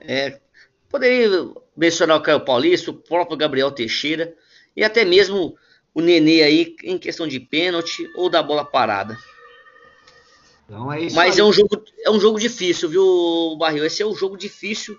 [0.00, 0.38] É,
[0.88, 4.34] poderia mencionar o Caio Paulista, o próprio Gabriel Teixeira
[4.76, 5.56] e até mesmo
[5.94, 9.16] o Nenê aí em questão de pênalti ou da bola parada.
[10.64, 11.40] Então é Mas aí.
[11.40, 13.84] é um, jogo, é um jogo difícil, viu, Barril?
[13.84, 14.98] Esse é um jogo difícil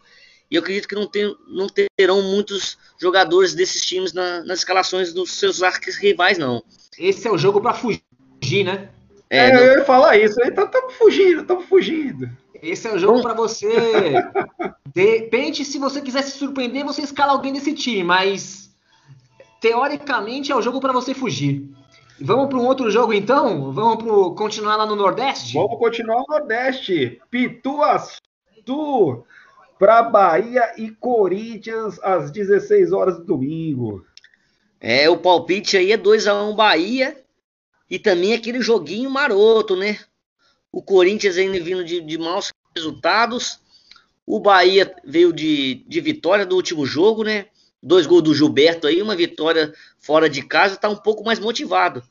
[0.49, 5.13] e eu acredito que não, tem, não terão muitos jogadores desses times na, nas escalações
[5.13, 6.63] dos seus arcos rivais, não.
[6.97, 8.89] Esse é o jogo para fugir, né?
[9.29, 9.59] É, é não...
[9.59, 12.29] eu ia falar isso, estamos tá, fugindo, estamos fugindo.
[12.61, 13.69] Esse é o jogo para você.
[14.93, 18.75] De repente, se você quiser se surpreender, você escala alguém desse time, mas
[19.61, 21.69] teoricamente é o jogo para você fugir.
[22.21, 23.71] Vamos para um outro jogo então?
[23.71, 25.53] Vamos pro, continuar lá no Nordeste?
[25.53, 27.21] Vamos continuar no Nordeste.
[27.29, 28.19] Pituaçu
[29.79, 34.05] para Bahia e Corinthians às 16 horas do domingo.
[34.81, 37.17] É, o palpite aí é 2 a 1 Bahia
[37.89, 39.97] e também aquele joguinho maroto, né?
[40.71, 43.59] O Corinthians ainda vindo de, de maus resultados.
[44.25, 47.47] O Bahia veio de, de vitória do último jogo, né?
[47.81, 52.03] Dois gols do Gilberto aí, uma vitória fora de casa, tá um pouco mais motivado.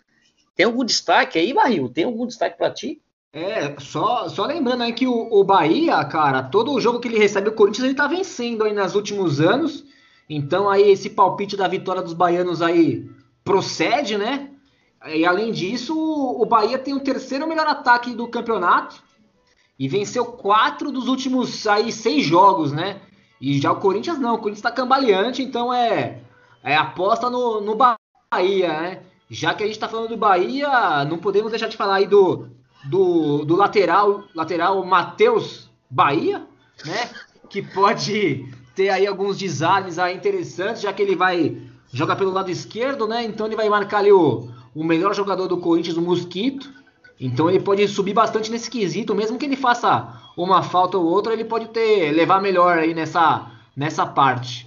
[0.56, 1.88] Tem algum destaque aí, Barril?
[1.88, 3.00] Tem algum destaque para ti?
[3.32, 7.18] É, só, só lembrando aí que o, o Bahia, cara, todo o jogo que ele
[7.18, 9.84] recebe, o Corinthians ele tá vencendo aí nos últimos anos.
[10.28, 13.08] Então aí esse palpite da vitória dos baianos aí
[13.44, 14.50] procede, né?
[15.14, 19.02] E além disso, o Bahia tem o terceiro melhor ataque do campeonato
[19.78, 23.00] e venceu quatro dos últimos aí seis jogos, né?
[23.40, 26.20] E já o Corinthians não, o Corinthians está cambaleante, então é,
[26.62, 29.02] é aposta no, no Bahia, né?
[29.30, 32.48] já que a gente está falando do Bahia, não podemos deixar de falar aí do,
[32.84, 36.46] do, do lateral, lateral Matheus Bahia,
[36.84, 37.10] né?
[37.48, 41.60] Que pode ter aí alguns desarmes aí interessantes, já que ele vai
[41.92, 43.24] jogar pelo lado esquerdo, né?
[43.24, 46.72] Então ele vai marcar ali o, o melhor jogador do Corinthians, o Mosquito.
[47.20, 51.32] Então ele pode subir bastante nesse quesito, mesmo que ele faça uma falta ou outra,
[51.32, 54.66] ele pode ter levar melhor aí nessa, nessa parte.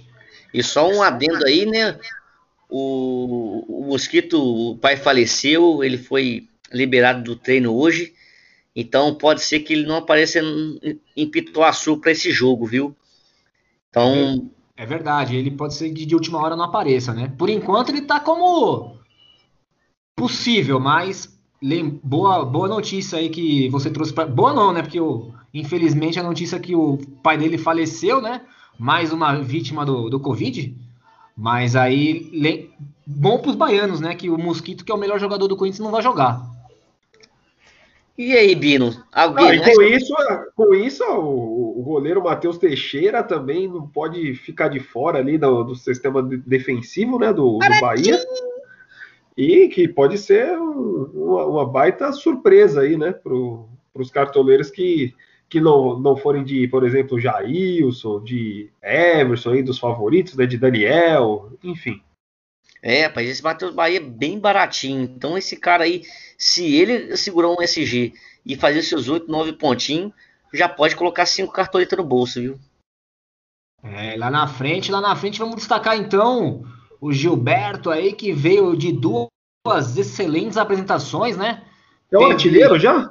[0.52, 1.98] E só um adendo aí, né?
[2.68, 8.12] O, o Mosquito, o pai faleceu, ele foi liberado do treino hoje.
[8.74, 10.40] Então pode ser que ele não apareça
[11.16, 12.96] em, Pituaçu para esse jogo, viu?
[13.88, 14.50] Então.
[14.76, 17.32] É, é verdade, ele pode ser que de última hora não apareça, né?
[17.36, 18.96] Por enquanto ele tá como
[20.16, 21.38] possível, mas
[22.02, 24.82] boa, boa notícia aí que você trouxe para boa não, né?
[24.82, 28.42] Porque o, infelizmente a notícia que o pai dele faleceu, né?
[28.78, 30.74] Mais uma vítima do, do Covid.
[31.36, 32.70] Mas aí,
[33.06, 34.14] bom para os baianos, né?
[34.14, 36.42] Que o Mosquito, que é o melhor jogador do Corinthians, não vai jogar.
[38.16, 38.92] E aí, Bino?
[39.10, 40.14] Alguém não, com, isso,
[40.54, 45.64] com isso, o, o goleiro Matheus Teixeira também não pode ficar de fora ali do,
[45.64, 48.20] do sistema defensivo né, do, do Bahia.
[49.36, 53.34] E que pode ser uma, uma baita surpresa aí, né, para
[53.94, 55.14] os cartoleiros que
[55.52, 60.56] que não, não forem de, por exemplo, Jailson, de Emerson, aí, dos favoritos, né, de
[60.56, 62.02] Daniel, enfim.
[62.82, 65.02] É, rapaz, esse Matheus Bahia é bem baratinho.
[65.02, 66.04] Então, esse cara aí,
[66.38, 68.14] se ele segurar um SG
[68.46, 70.14] e fazer seus 8, 9 pontinhos,
[70.54, 72.58] já pode colocar 5 cartoletas no bolso, viu?
[73.84, 76.64] É, lá na frente, lá na frente, vamos destacar então
[77.02, 79.28] o Gilberto aí, que veio de duas
[79.96, 81.64] excelentes apresentações, né?
[82.12, 83.10] É o artilheiro já?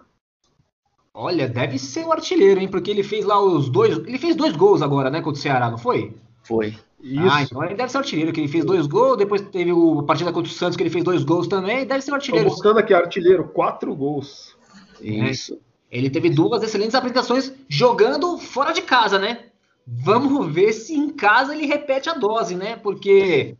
[1.14, 2.70] Olha, deve ser o artilheiro, hein?
[2.70, 3.98] Porque ele fez lá os dois.
[3.98, 5.20] Ele fez dois gols agora, né?
[5.20, 6.16] Contra o Ceará, não foi?
[6.42, 6.74] Foi.
[7.04, 7.30] Isso.
[7.30, 10.00] Ah, então ele deve ser o artilheiro, que ele fez dois gols, depois teve o,
[10.00, 12.48] a partida contra o Santos, que ele fez dois gols também, deve ser o artilheiro.
[12.48, 14.56] Tô buscando aqui, artilheiro, quatro gols.
[15.02, 15.56] Isso.
[15.92, 19.48] É, ele teve duas excelentes apresentações jogando fora de casa, né?
[19.86, 22.78] Vamos ver se em casa ele repete a dose, né?
[22.78, 23.58] Porque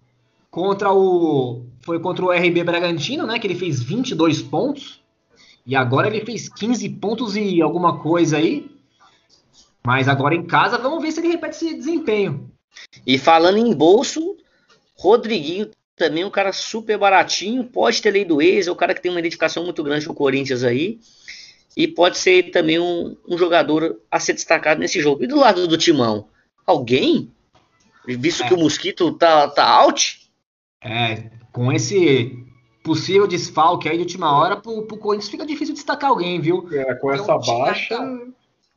[0.52, 1.66] contra o.
[1.82, 3.40] Foi contra o RB Bragantino, né?
[3.40, 5.02] Que ele fez 22 pontos.
[5.66, 8.70] E agora ele fez 15 pontos e alguma coisa aí.
[9.84, 12.52] Mas agora em casa, vamos ver se ele repete esse desempenho.
[13.06, 14.38] E falando em bolso,
[14.96, 17.64] Rodriguinho também é um cara super baratinho.
[17.64, 20.14] Pode ter lei do ex, é o cara que tem uma identificação muito grande com
[20.14, 21.00] o Corinthians aí.
[21.76, 25.24] E pode ser também um, um jogador a ser destacado nesse jogo.
[25.24, 26.28] E do lado do Timão,
[26.66, 27.32] alguém?
[28.06, 28.48] Visto é.
[28.48, 30.21] que o Mosquito tá, tá out?
[30.82, 32.46] É, com esse
[32.84, 36.68] possível desfalque aí de última hora, pro, pro Corinthians fica difícil destacar alguém, viu?
[36.72, 38.00] É, com essa é um baixa.
[38.00, 38.34] Ainda,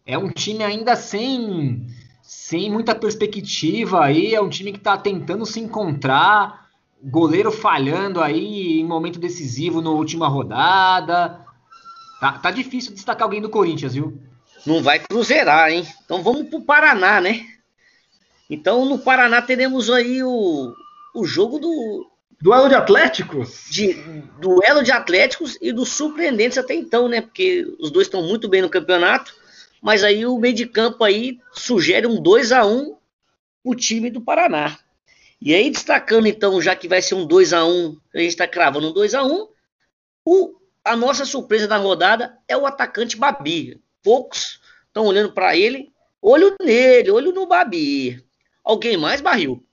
[0.06, 1.86] é um time ainda sem,
[2.22, 6.68] sem muita perspectiva aí, é um time que tá tentando se encontrar,
[7.02, 11.40] goleiro falhando aí em momento decisivo na última rodada.
[12.20, 14.18] Tá, tá difícil destacar alguém do Corinthians, viu?
[14.66, 15.86] Não vai cruzeirar, hein?
[16.04, 17.46] Então vamos pro Paraná, né?
[18.48, 20.74] Então no Paraná teremos aí o,
[21.14, 22.10] o jogo do,
[22.44, 23.64] Duelo de Atléticos?
[23.70, 23.94] De,
[24.38, 27.22] duelo de Atléticos e dos surpreendentes até então, né?
[27.22, 29.34] Porque os dois estão muito bem no campeonato,
[29.80, 32.96] mas aí o meio de campo aí sugere um 2 a 1
[33.64, 34.78] o time do Paraná.
[35.40, 38.46] E aí, destacando então, já que vai ser um 2 a 1 a gente está
[38.46, 39.48] cravando um 2 a 1
[40.26, 43.80] o, a nossa surpresa da rodada é o atacante Babi.
[44.02, 48.22] Poucos estão olhando para ele, olho nele, olho no Babi.
[48.62, 49.64] Alguém mais, Barril?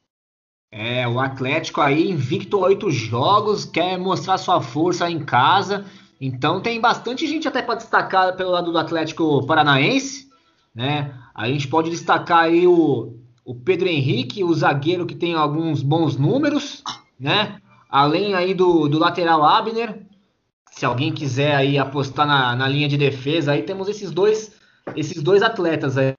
[0.72, 5.86] É, o Atlético aí invicto oito jogos, quer mostrar sua força em casa.
[6.20, 10.30] Então tem bastante gente até para destacar pelo lado do Atlético Paranaense,
[10.74, 11.14] né?
[11.36, 16.16] A gente pode destacar aí o, o Pedro Henrique, o zagueiro que tem alguns bons
[16.16, 16.82] números,
[17.20, 17.58] né?
[17.90, 20.06] Além aí do, do lateral Abner.
[20.72, 24.54] Se alguém quiser aí apostar na, na linha de defesa, aí temos esses dois,
[24.96, 26.16] esses dois atletas aí.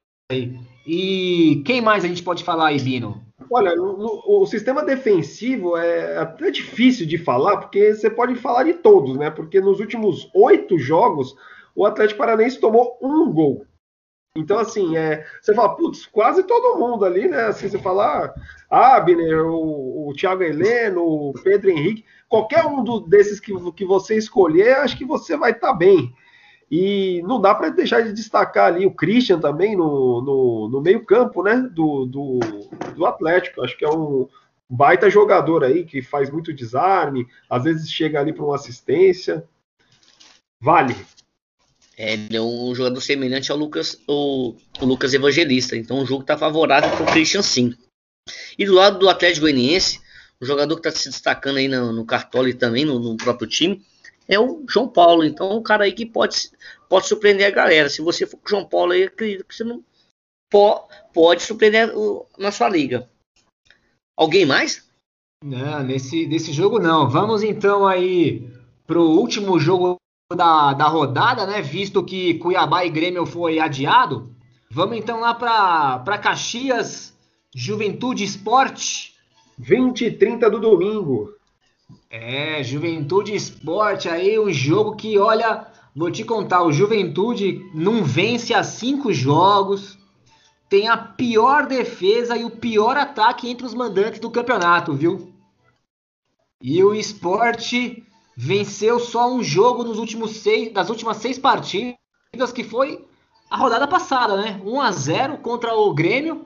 [0.86, 3.22] E quem mais a gente pode falar aí, Bino?
[3.54, 8.72] Olha, o, o, sistema defensivo é até difícil de falar, porque você pode falar de
[8.72, 9.28] todos, né?
[9.30, 11.36] Porque nos últimos oito jogos,
[11.76, 13.66] o Atlético Paranaense tomou um gol.
[14.34, 17.42] Então, assim, é, você fala, putz, quase todo mundo ali, né?
[17.42, 18.32] Assim, você fala,
[18.70, 23.84] ah, Abner, o, o Thiago Heleno, o Pedro Henrique, qualquer um do, desses que, que
[23.84, 26.10] você escolher, acho que você vai estar tá bem.
[26.74, 31.42] E não dá para deixar de destacar ali o Christian também no, no, no meio-campo,
[31.42, 31.68] né?
[31.70, 32.40] Do, do,
[32.96, 33.62] do, Atlético.
[33.62, 34.26] Acho que é um
[34.70, 39.44] baita jogador aí que faz muito desarme, às vezes chega ali para uma assistência.
[40.58, 40.96] Vale.
[41.94, 45.76] É, ele é um jogador semelhante ao Lucas, o, o Lucas Evangelista.
[45.76, 47.74] Então o jogo está favorável para o Christian sim.
[48.58, 50.00] E do lado do Atlético Goianiense,
[50.40, 53.46] um jogador que está se destacando aí no, no Cartola e também no, no, próprio
[53.46, 53.85] time,
[54.28, 55.24] é o João Paulo.
[55.24, 56.50] Então, um cara aí que pode,
[56.88, 57.88] pode surpreender a galera.
[57.88, 59.82] Se você for com o João Paulo aí, acredito que você não
[60.50, 63.08] pode, pode surpreender o, na sua liga.
[64.16, 64.88] Alguém mais?
[65.42, 67.08] Não, nesse, nesse jogo não.
[67.08, 68.48] Vamos então aí
[68.87, 69.96] pro último jogo
[70.35, 71.61] da, da rodada, né?
[71.61, 74.35] Visto que Cuiabá e Grêmio foi adiado.
[74.70, 77.14] Vamos então lá para Caxias,
[77.54, 79.12] Juventude Esporte.
[79.58, 81.35] 20 e 30 do domingo.
[82.14, 88.53] É, Juventude Esporte aí, um jogo que, olha, vou te contar, o Juventude não vence
[88.53, 89.96] há cinco jogos,
[90.68, 95.33] tem a pior defesa e o pior ataque entre os mandantes do campeonato, viu?
[96.61, 102.62] E o Esporte venceu só um jogo nos últimos seis, das últimas seis partidas, que
[102.62, 103.07] foi
[103.48, 104.61] a rodada passada, né?
[104.62, 106.44] 1 a 0 contra o Grêmio.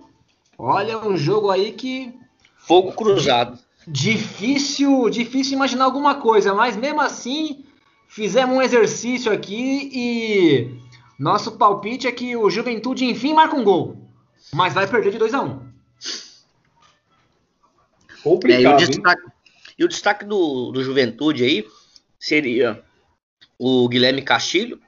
[0.57, 2.15] Olha, um jogo aí que
[2.57, 3.66] fogo cruzado.
[3.87, 7.65] Difícil, difícil imaginar alguma coisa, mas mesmo assim
[8.09, 10.81] fizemos um exercício aqui e
[11.19, 13.97] nosso palpite é que o Juventude enfim marca um gol,
[14.53, 15.47] mas vai perder de 2 a 1.
[15.47, 15.67] Um.
[18.23, 18.81] Complicado.
[18.81, 19.23] É, e, o destaque,
[19.79, 21.65] e o destaque do, do Juventude aí
[22.19, 22.83] seria
[23.59, 24.81] o Guilherme Castilho.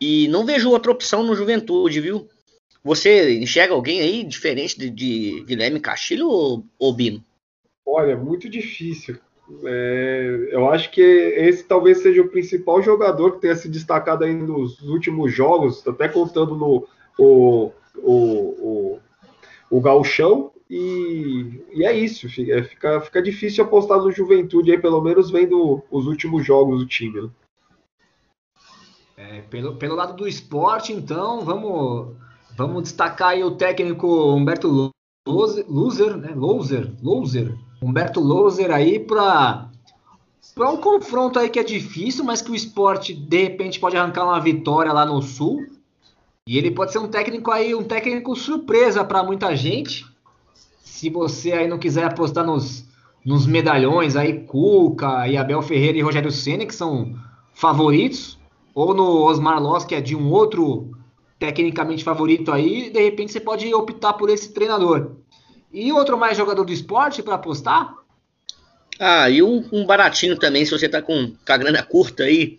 [0.00, 2.28] E não vejo outra opção no Juventude, viu?
[2.86, 7.20] Você enxerga alguém aí diferente de, de Guilherme Castilho ou, ou Bino?
[7.84, 9.18] Olha, muito difícil.
[9.64, 14.32] É, eu acho que esse talvez seja o principal jogador que tenha se destacado aí
[14.32, 16.86] nos últimos jogos, até contando no
[17.18, 18.98] o, o, o,
[19.68, 25.00] o Galchão, e, e é isso, é, fica, fica difícil apostar no Juventude aí, pelo
[25.00, 27.20] menos vendo os últimos jogos do time.
[27.20, 27.30] Né?
[29.16, 32.14] É, pelo, pelo lado do esporte, então, vamos,
[32.56, 34.90] vamos destacar aí o técnico Humberto
[35.28, 36.32] Loser, né?
[36.34, 39.68] Loser, Loser, Humberto Loser aí para
[40.54, 44.24] para um confronto aí que é difícil, mas que o esporte de repente pode arrancar
[44.24, 45.66] uma vitória lá no sul.
[46.48, 50.06] E ele pode ser um técnico aí, um técnico surpresa para muita gente.
[50.80, 52.86] Se você aí não quiser apostar nos,
[53.24, 57.14] nos medalhões aí, Cuca, e Abel Ferreira e Rogério Senna, que são
[57.52, 58.38] favoritos,
[58.74, 60.95] ou no Osmar Loss, que é de um outro
[61.38, 65.16] tecnicamente favorito aí, de repente você pode optar por esse treinador.
[65.72, 67.94] E outro mais jogador do esporte para apostar?
[68.98, 72.58] Ah, e um, um, baratinho também, se você tá com, com a grana curta aí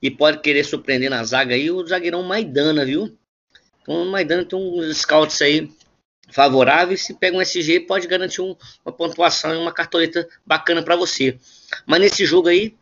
[0.00, 3.16] e pode querer surpreender na zaga aí, o zagueirão Maidana, viu?
[3.82, 5.70] Então o Maidana tem uns scouts aí
[6.30, 7.04] favoráveis.
[7.04, 11.38] Se pega um SG, pode garantir um, uma pontuação e uma cartoleta bacana para você.
[11.86, 12.74] Mas nesse jogo aí,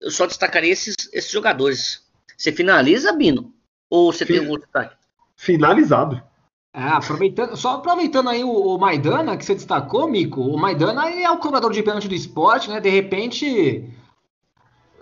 [0.00, 2.02] eu só destacaria esses, esses jogadores.
[2.36, 3.53] Você finaliza, Bino?
[3.94, 4.32] Ou você Fin...
[4.32, 4.96] tem algum destaque?
[5.36, 6.20] Finalizado.
[6.72, 11.30] É, aproveitando, só aproveitando aí o, o, Maidana que você destacou, Mico, o Maidana é
[11.30, 12.80] o cobrador de pênalti do esporte, né?
[12.80, 13.88] De repente,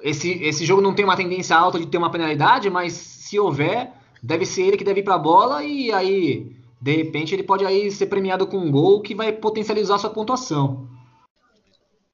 [0.03, 3.91] esse, esse jogo não tem uma tendência alta de ter uma penalidade, mas se houver,
[4.23, 7.65] deve ser ele que deve ir para a bola e aí, de repente, ele pode
[7.65, 10.87] aí ser premiado com um gol que vai potencializar sua pontuação.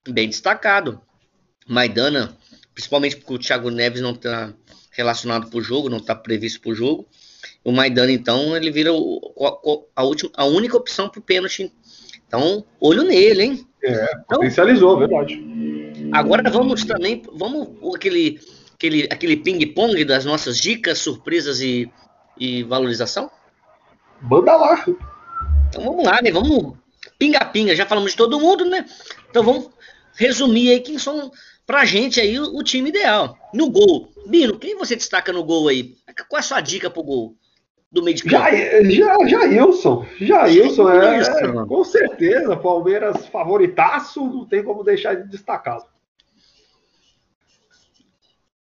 [0.08, 1.00] Bem destacado.
[1.66, 2.38] Maidana,
[2.72, 4.54] principalmente porque o Thiago Neves não está
[4.98, 7.06] relacionado para o jogo, não está previsto para o jogo.
[7.64, 11.72] O Maidana, então, ele vira o, a, última, a única opção para o pênalti.
[12.26, 13.66] Então, olho nele, hein?
[13.82, 15.40] É, então, potencializou, verdade.
[16.12, 18.40] Agora vamos também, vamos aquele,
[18.74, 21.88] aquele, aquele ping-pong das nossas dicas, surpresas e,
[22.37, 23.30] e valorização?
[24.20, 24.84] Manda lá.
[25.68, 26.32] Então vamos lá, né?
[26.32, 26.76] Vamos
[27.18, 28.84] pinga-pinga, já falamos de todo mundo, né?
[29.30, 29.70] Então vamos
[30.18, 31.31] resumir aí quem são
[31.64, 33.38] pra gente aí o, o time ideal.
[33.54, 35.94] No gol, Bino, quem você destaca no gol aí?
[36.28, 37.37] Qual é a sua dica pro gol?
[37.90, 38.44] Do meio de campo?
[38.90, 40.07] Já, Jailson.
[40.20, 42.54] Jailson, é, é, com certeza.
[42.54, 45.87] Palmeiras favoritaço, não tem como deixar de destacá-lo.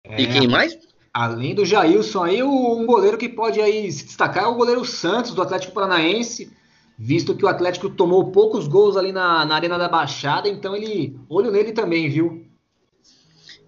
[0.05, 0.79] É, e quem mais?
[1.13, 5.35] Além do Jailson aí, um goleiro que pode aí se destacar é o goleiro Santos,
[5.35, 6.53] do Atlético Paranaense,
[6.99, 11.19] visto que o Atlético tomou poucos gols ali na, na Arena da Baixada, então ele.
[11.29, 12.47] Olho nele também, viu?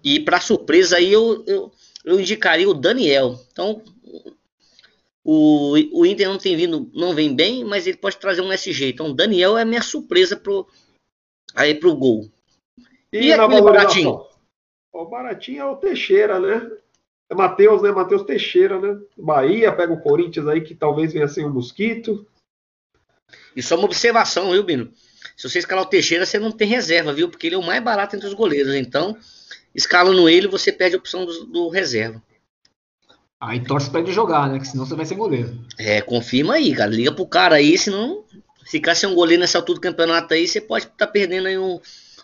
[0.03, 1.71] E para surpresa aí, eu, eu,
[2.05, 3.37] eu indicaria o Daniel.
[3.51, 3.81] Então,
[5.23, 8.89] o, o Inter não tem vindo, não vem bem, mas ele pode trazer um SG.
[8.89, 10.67] Então, o Daniel é a minha surpresa pro,
[11.53, 12.29] aí pro gol.
[13.11, 14.25] E, e aquele baratinho?
[14.91, 16.71] O baratinho é o Teixeira, né?
[17.29, 17.91] É Matheus, né?
[17.91, 18.99] Matheus Teixeira, né?
[19.17, 22.25] Bahia, pega o Corinthians aí, que talvez venha sem o Mosquito.
[23.55, 24.91] E só uma observação, viu, Bino?
[25.35, 27.29] Se você escalar o Teixeira, você não tem reserva, viu?
[27.29, 28.75] Porque ele é o mais barato entre os goleiros.
[28.75, 29.17] Então,
[29.73, 32.21] escalando ele, você perde a opção do, do reserva.
[33.39, 34.59] Aí torce pra ele jogar, né?
[34.59, 35.57] Que senão você vai ser goleiro.
[35.77, 36.91] É, confirma aí, cara.
[36.91, 38.25] Liga pro cara aí, senão
[38.69, 41.57] ficar sem um goleiro nessa altura do campeonato aí, você pode estar tá perdendo aí
[41.57, 41.79] um,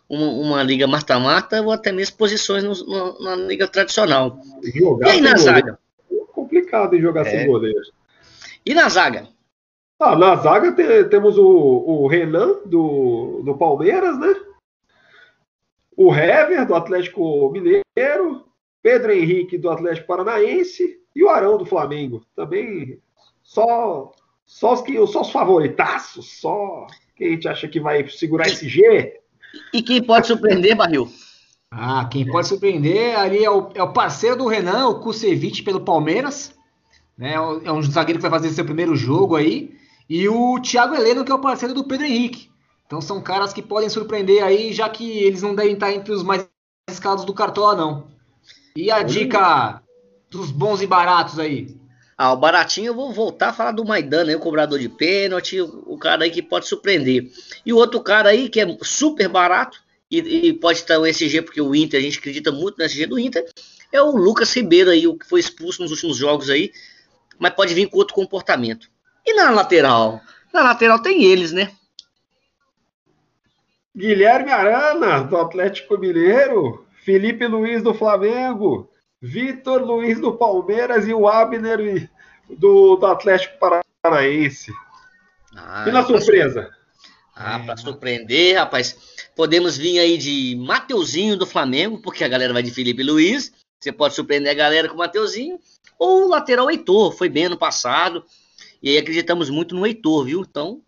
[0.07, 4.39] uma, uma liga mata-mata ou até mesmo posições no, no, na liga tradicional.
[4.63, 5.79] Jogar e aí na zaga?
[6.11, 7.31] É complicado em jogar é.
[7.31, 7.79] sem goleiro.
[8.65, 9.27] E na zaga?
[10.05, 14.35] Ah, na zaga te, temos o, o Renan do, do Palmeiras, né?
[15.97, 18.45] O Hever do Atlético Mineiro,
[18.83, 22.23] Pedro Henrique do Atlético Paranaense e o Arão do Flamengo.
[22.35, 22.99] Também
[23.41, 24.11] só
[24.45, 26.85] só os, que, só os favoritaços, só
[27.15, 29.19] quem a gente acha que vai segurar esse G.
[29.73, 31.09] E quem pode surpreender, Barril?
[31.71, 35.81] Ah, quem pode surpreender ali é o, é o parceiro do Renan, o Kusevich pelo
[35.81, 36.53] Palmeiras.
[37.17, 37.33] Né?
[37.33, 39.83] É um zagueiro que vai fazer seu primeiro jogo aí.
[40.09, 42.49] E o Thiago Heleno, que é o parceiro do Pedro Henrique.
[42.85, 46.21] Então são caras que podem surpreender aí, já que eles não devem estar entre os
[46.21, 46.47] mais
[46.89, 48.07] escalados do Cartola, não.
[48.75, 49.81] E a dica
[50.29, 51.75] dos bons e baratos aí?
[52.17, 55.59] Ah, o baratinho eu vou voltar a falar do Maidana, né, o cobrador de pênalti,
[55.61, 57.29] o cara aí que pode surpreender.
[57.65, 59.77] E o outro cara aí que é super barato
[60.09, 63.05] e, e pode estar o SG, porque o Inter, a gente acredita muito no SG
[63.07, 63.45] do Inter,
[63.91, 66.71] é o Lucas Ribeiro aí, o que foi expulso nos últimos jogos aí,
[67.37, 68.89] mas pode vir com outro comportamento.
[69.25, 70.21] E na lateral?
[70.53, 71.71] Na lateral tem eles, né?
[73.95, 81.27] Guilherme Arana, do Atlético Mineiro, Felipe Luiz do Flamengo, Vitor Luiz do Palmeiras e o
[81.27, 82.09] Abner
[82.49, 83.57] do, do Atlético
[84.03, 84.71] Paranaense.
[85.55, 86.69] Ah, e na surpresa?
[87.33, 88.97] Ah, para surpreender, rapaz,
[89.35, 93.51] podemos vir aí de Mateuzinho do Flamengo, porque a galera vai de Felipe Luiz.
[93.79, 95.59] Você pode surpreender a galera com o Mateuzinho.
[95.97, 98.23] Ou o lateral Heitor, foi bem ano passado.
[98.81, 100.41] E aí acreditamos muito no Heitor, viu?
[100.41, 100.81] Então,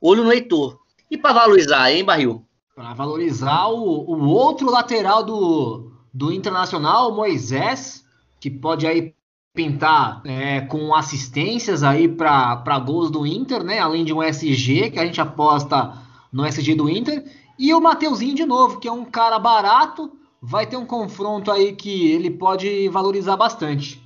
[0.00, 0.78] olho no Heitor.
[1.10, 2.44] E para valorizar, hein, Barril?
[2.74, 8.04] Para valorizar o, o outro lateral do, do Internacional, Moisés,
[8.38, 9.14] que pode aí
[9.52, 13.78] pintar é, com assistências aí para gols do Inter, né?
[13.80, 15.98] Além de um SG, que a gente aposta
[16.32, 17.24] no SG do Inter.
[17.58, 20.10] E o Mateuzinho de novo, que é um cara barato,
[20.40, 24.00] vai ter um confronto aí que ele pode valorizar bastante.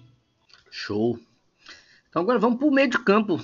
[0.70, 1.18] Show.
[2.14, 3.40] Então agora vamos para o meio de campo.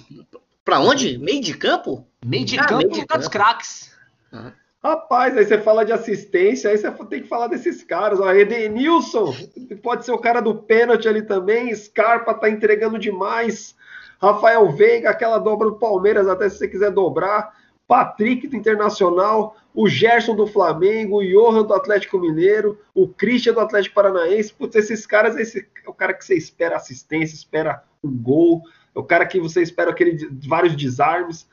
[0.64, 1.18] Para onde?
[1.18, 2.06] Meio de campo?
[2.24, 3.92] Meio de ah, campo meio de dos craques.
[4.32, 4.52] Ah.
[4.80, 8.20] Rapaz, aí você fala de assistência, aí você tem que falar desses caras.
[8.20, 9.34] Ó, Edenilson,
[9.82, 11.74] pode ser o cara do pênalti ali também.
[11.74, 13.74] Scarpa tá entregando demais.
[14.22, 17.52] Rafael Veiga, aquela dobra do Palmeiras, até se você quiser dobrar.
[17.88, 23.60] Patrick do Internacional, o Gerson do Flamengo, o Johan do Atlético Mineiro, o Christian do
[23.60, 24.52] Atlético Paranaense.
[24.52, 28.62] Putz, esses caras, esse é o cara que você espera assistência, espera um gol,
[28.94, 31.48] é o cara que você espera aquele vários desarmes.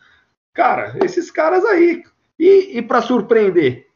[0.54, 2.04] Cara, esses caras aí,
[2.40, 3.88] e, e para surpreender?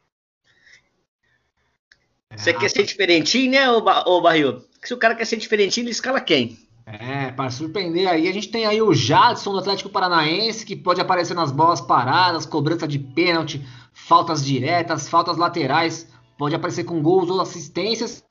[2.36, 4.64] Você quer ser diferentinho, né, ô, ô Barril?
[4.84, 6.58] Se o cara quer ser diferentinho, ele escala quem?
[6.86, 11.00] É, para surpreender aí, a gente tem aí o Jadson do Atlético Paranaense, que pode
[11.00, 17.30] aparecer nas bolas paradas, cobrança de pênalti, faltas diretas, faltas laterais, pode aparecer com gols
[17.30, 18.24] ou assistências.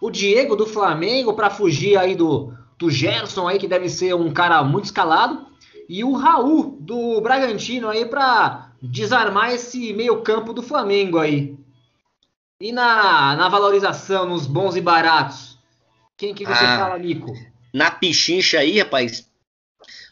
[0.00, 4.32] O Diego do Flamengo, para fugir aí do, do Gerson aí, que deve ser um
[4.32, 5.46] cara muito escalado.
[5.88, 11.56] E o Raul do Bragantino aí para desarmar esse meio-campo do Flamengo aí.
[12.60, 15.58] E na, na valorização, nos bons e baratos?
[16.16, 17.32] Quem que você ah, fala, Nico?
[17.72, 19.28] Na pichincha aí, rapaz,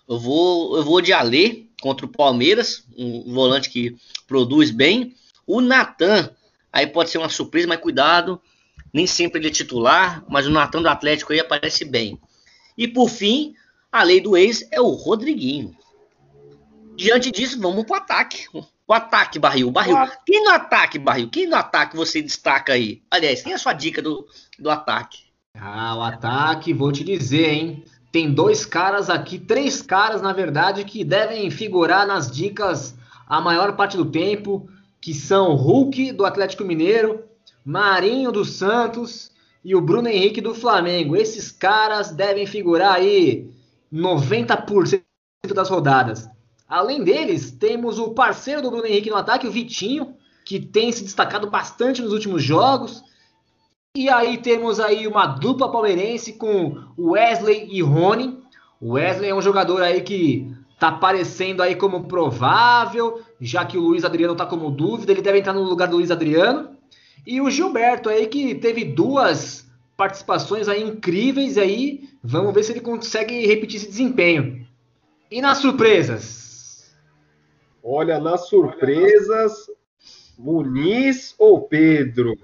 [0.06, 3.94] eu vou, eu vou de Alê contra o Palmeiras, um volante que
[4.26, 5.14] produz bem.
[5.46, 6.30] O Natan,
[6.72, 8.40] aí pode ser uma surpresa, mas cuidado,
[8.90, 12.18] nem sempre ele é titular, mas o Natan do Atlético aí aparece bem.
[12.78, 13.54] E por fim,
[13.92, 15.76] a lei do ex é o Rodriguinho.
[16.96, 18.46] Diante disso, vamos pro ataque.
[18.54, 19.70] O ataque, barril.
[19.70, 19.94] Barril.
[20.24, 21.28] Quem no ataque, barril?
[21.28, 23.02] Quem no ataque você destaca aí?
[23.10, 24.26] Aliás, quem é a sua dica do,
[24.58, 25.24] do ataque?
[25.54, 27.84] Ah, o ataque, vou te dizer, hein?
[28.14, 32.94] Tem dois caras aqui, três caras, na verdade, que devem figurar nas dicas
[33.26, 34.68] a maior parte do tempo,
[35.00, 37.24] que são Hulk do Atlético Mineiro,
[37.64, 39.32] Marinho do Santos
[39.64, 41.16] e o Bruno Henrique do Flamengo.
[41.16, 43.50] Esses caras devem figurar aí
[43.92, 45.02] 90%
[45.52, 46.28] das rodadas.
[46.68, 51.02] Além deles, temos o parceiro do Bruno Henrique no ataque, o Vitinho, que tem se
[51.02, 53.02] destacado bastante nos últimos jogos.
[53.96, 58.42] E aí temos aí uma dupla palmeirense com Wesley e Rony.
[58.80, 63.82] O Wesley é um jogador aí que tá aparecendo aí como provável, já que o
[63.82, 66.76] Luiz Adriano tá como dúvida, ele deve entrar no lugar do Luiz Adriano.
[67.24, 72.80] E o Gilberto aí que teve duas participações aí incríveis aí, vamos ver se ele
[72.80, 74.66] consegue repetir esse desempenho.
[75.30, 76.44] E nas surpresas,
[77.86, 79.70] Olha, nas surpresas,
[80.38, 82.34] Muniz ou Pedro?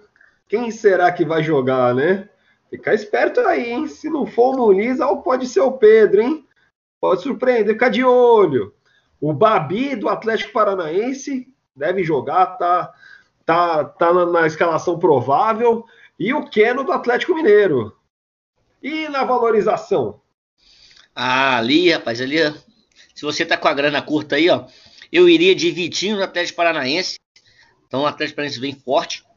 [0.50, 2.28] Quem será que vai jogar, né?
[2.68, 3.86] Fica esperto aí, hein?
[3.86, 6.44] Se não for o Muniz, pode ser o Pedro, hein?
[7.00, 8.74] Pode surpreender, fica de olho.
[9.20, 12.92] O Babi do Atlético Paranaense deve jogar, tá,
[13.46, 15.84] tá, tá na, na escalação provável.
[16.18, 17.96] E o Keno do Atlético Mineiro.
[18.82, 20.20] E na valorização?
[21.14, 22.38] Ah, ali, rapaz, ali,
[23.14, 24.64] se você tá com a grana curta aí, ó,
[25.12, 27.20] eu iria de Vitinho no Atlético Paranaense.
[27.86, 29.29] Então o Atlético Paranaense vem forte.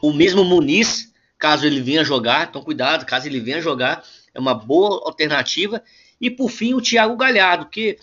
[0.00, 4.54] O mesmo Muniz, caso ele venha jogar, então cuidado, caso ele venha jogar, é uma
[4.54, 5.82] boa alternativa.
[6.20, 7.98] E por fim o Thiago Galhardo, que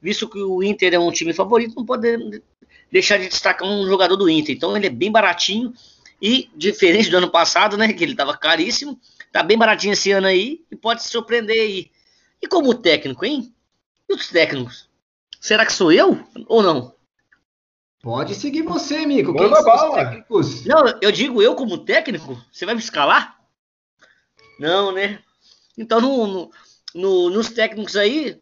[0.00, 2.42] visto que o Inter é um time favorito, não pode
[2.90, 4.54] deixar de destacar um jogador do Inter.
[4.54, 5.72] Então ele é bem baratinho
[6.20, 9.00] e diferente do ano passado, né, que ele estava caríssimo,
[9.32, 11.90] tá bem baratinho esse ano aí e pode se surpreender aí.
[12.42, 13.54] E como técnico, hein?
[14.08, 14.88] E os técnicos?
[15.40, 16.94] Será que sou eu ou não?
[18.02, 19.34] Pode seguir você, Mico.
[19.34, 20.64] Quem são os técnicos?
[20.64, 22.42] Não, eu digo eu como técnico?
[22.50, 23.38] Você vai me escalar?
[24.58, 25.20] Não, né?
[25.76, 26.50] Então, no, no,
[26.94, 28.40] no, nos técnicos aí,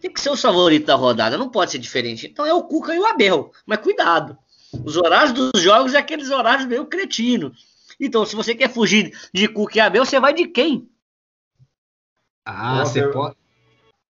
[0.00, 2.26] tem que ser o favorito da rodada, não pode ser diferente.
[2.26, 3.52] Então é o Cuca e o Abel.
[3.66, 4.38] Mas cuidado.
[4.84, 7.52] Os horários dos jogos é aqueles horários meio cretino.
[8.00, 10.90] Então, se você quer fugir de Cuca e Abel, você vai de quem?
[12.44, 13.12] Ah, Nossa, você eu...
[13.12, 13.36] pode.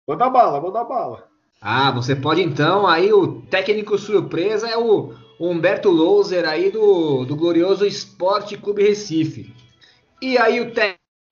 [0.06, 1.29] Manda bala, manda bala.
[1.60, 2.86] Ah, você pode então.
[2.86, 9.54] Aí o técnico surpresa é o Humberto Louser aí do, do glorioso Esporte Clube Recife.
[10.22, 10.72] E aí o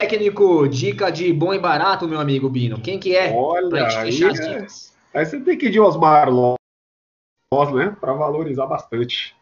[0.00, 2.80] técnico dica de bom e barato, meu amigo Bino.
[2.80, 3.32] Quem que é?
[3.34, 4.66] Olha, aí, é...
[5.14, 6.58] aí você tem que ir de Osmar Loss,
[7.74, 7.96] né?
[7.98, 9.34] Para valorizar bastante.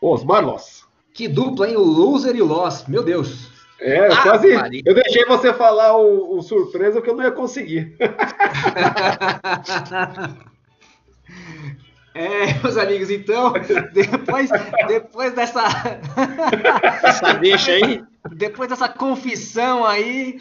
[0.00, 0.86] Osmar Loss.
[1.14, 1.76] Que dupla, hein?
[1.76, 2.86] O Loser e o Loss.
[2.86, 3.53] Meu Deus.
[3.80, 4.54] É, ah, quase.
[4.54, 4.82] Maria.
[4.84, 7.96] Eu deixei você falar o, o surpresa que eu não ia conseguir.
[12.14, 13.52] É, meus amigos, então,
[13.92, 14.48] depois,
[14.86, 15.64] depois dessa.
[17.02, 18.04] Essa deixa aí.
[18.30, 20.40] Depois dessa confissão aí,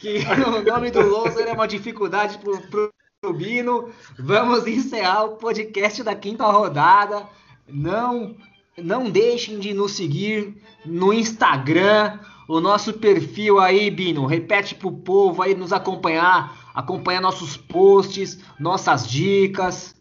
[0.00, 5.36] que o nome do Loser é uma dificuldade pro, pro, pro Bino, vamos encerrar o
[5.36, 7.24] podcast da quinta rodada.
[7.68, 8.34] Não,
[8.76, 12.18] não deixem de nos seguir no Instagram,
[12.48, 14.26] o nosso perfil aí, Bino.
[14.26, 19.94] Repete pro povo aí nos acompanhar, acompanhar nossos posts, nossas dicas.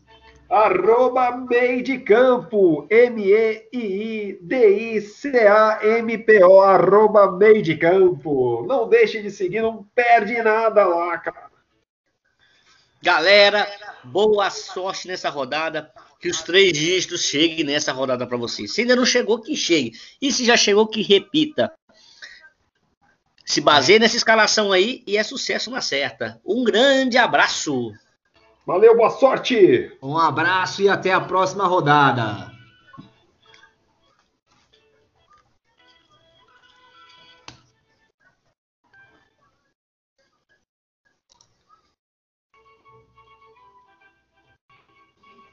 [0.49, 3.71] Arroba Meio de Campo, M-E-I-I-D-I-C-A-M-P-O,
[6.61, 8.65] arroba Meio de Campo.
[8.67, 11.49] Não deixe de seguir, não perde nada lá, cara.
[13.01, 13.65] Galera,
[14.03, 15.89] boa sorte nessa rodada.
[16.19, 18.75] Que os três dígitos cheguem nessa rodada para vocês.
[18.75, 19.93] Se ainda não chegou, que chegue.
[20.21, 21.73] E se já chegou, que repita.
[23.45, 26.39] Se baseie nessa escalação aí e é sucesso na certa.
[26.45, 27.91] Um grande abraço.
[28.65, 29.91] Valeu, boa sorte.
[30.01, 32.50] Um abraço e até a próxima rodada.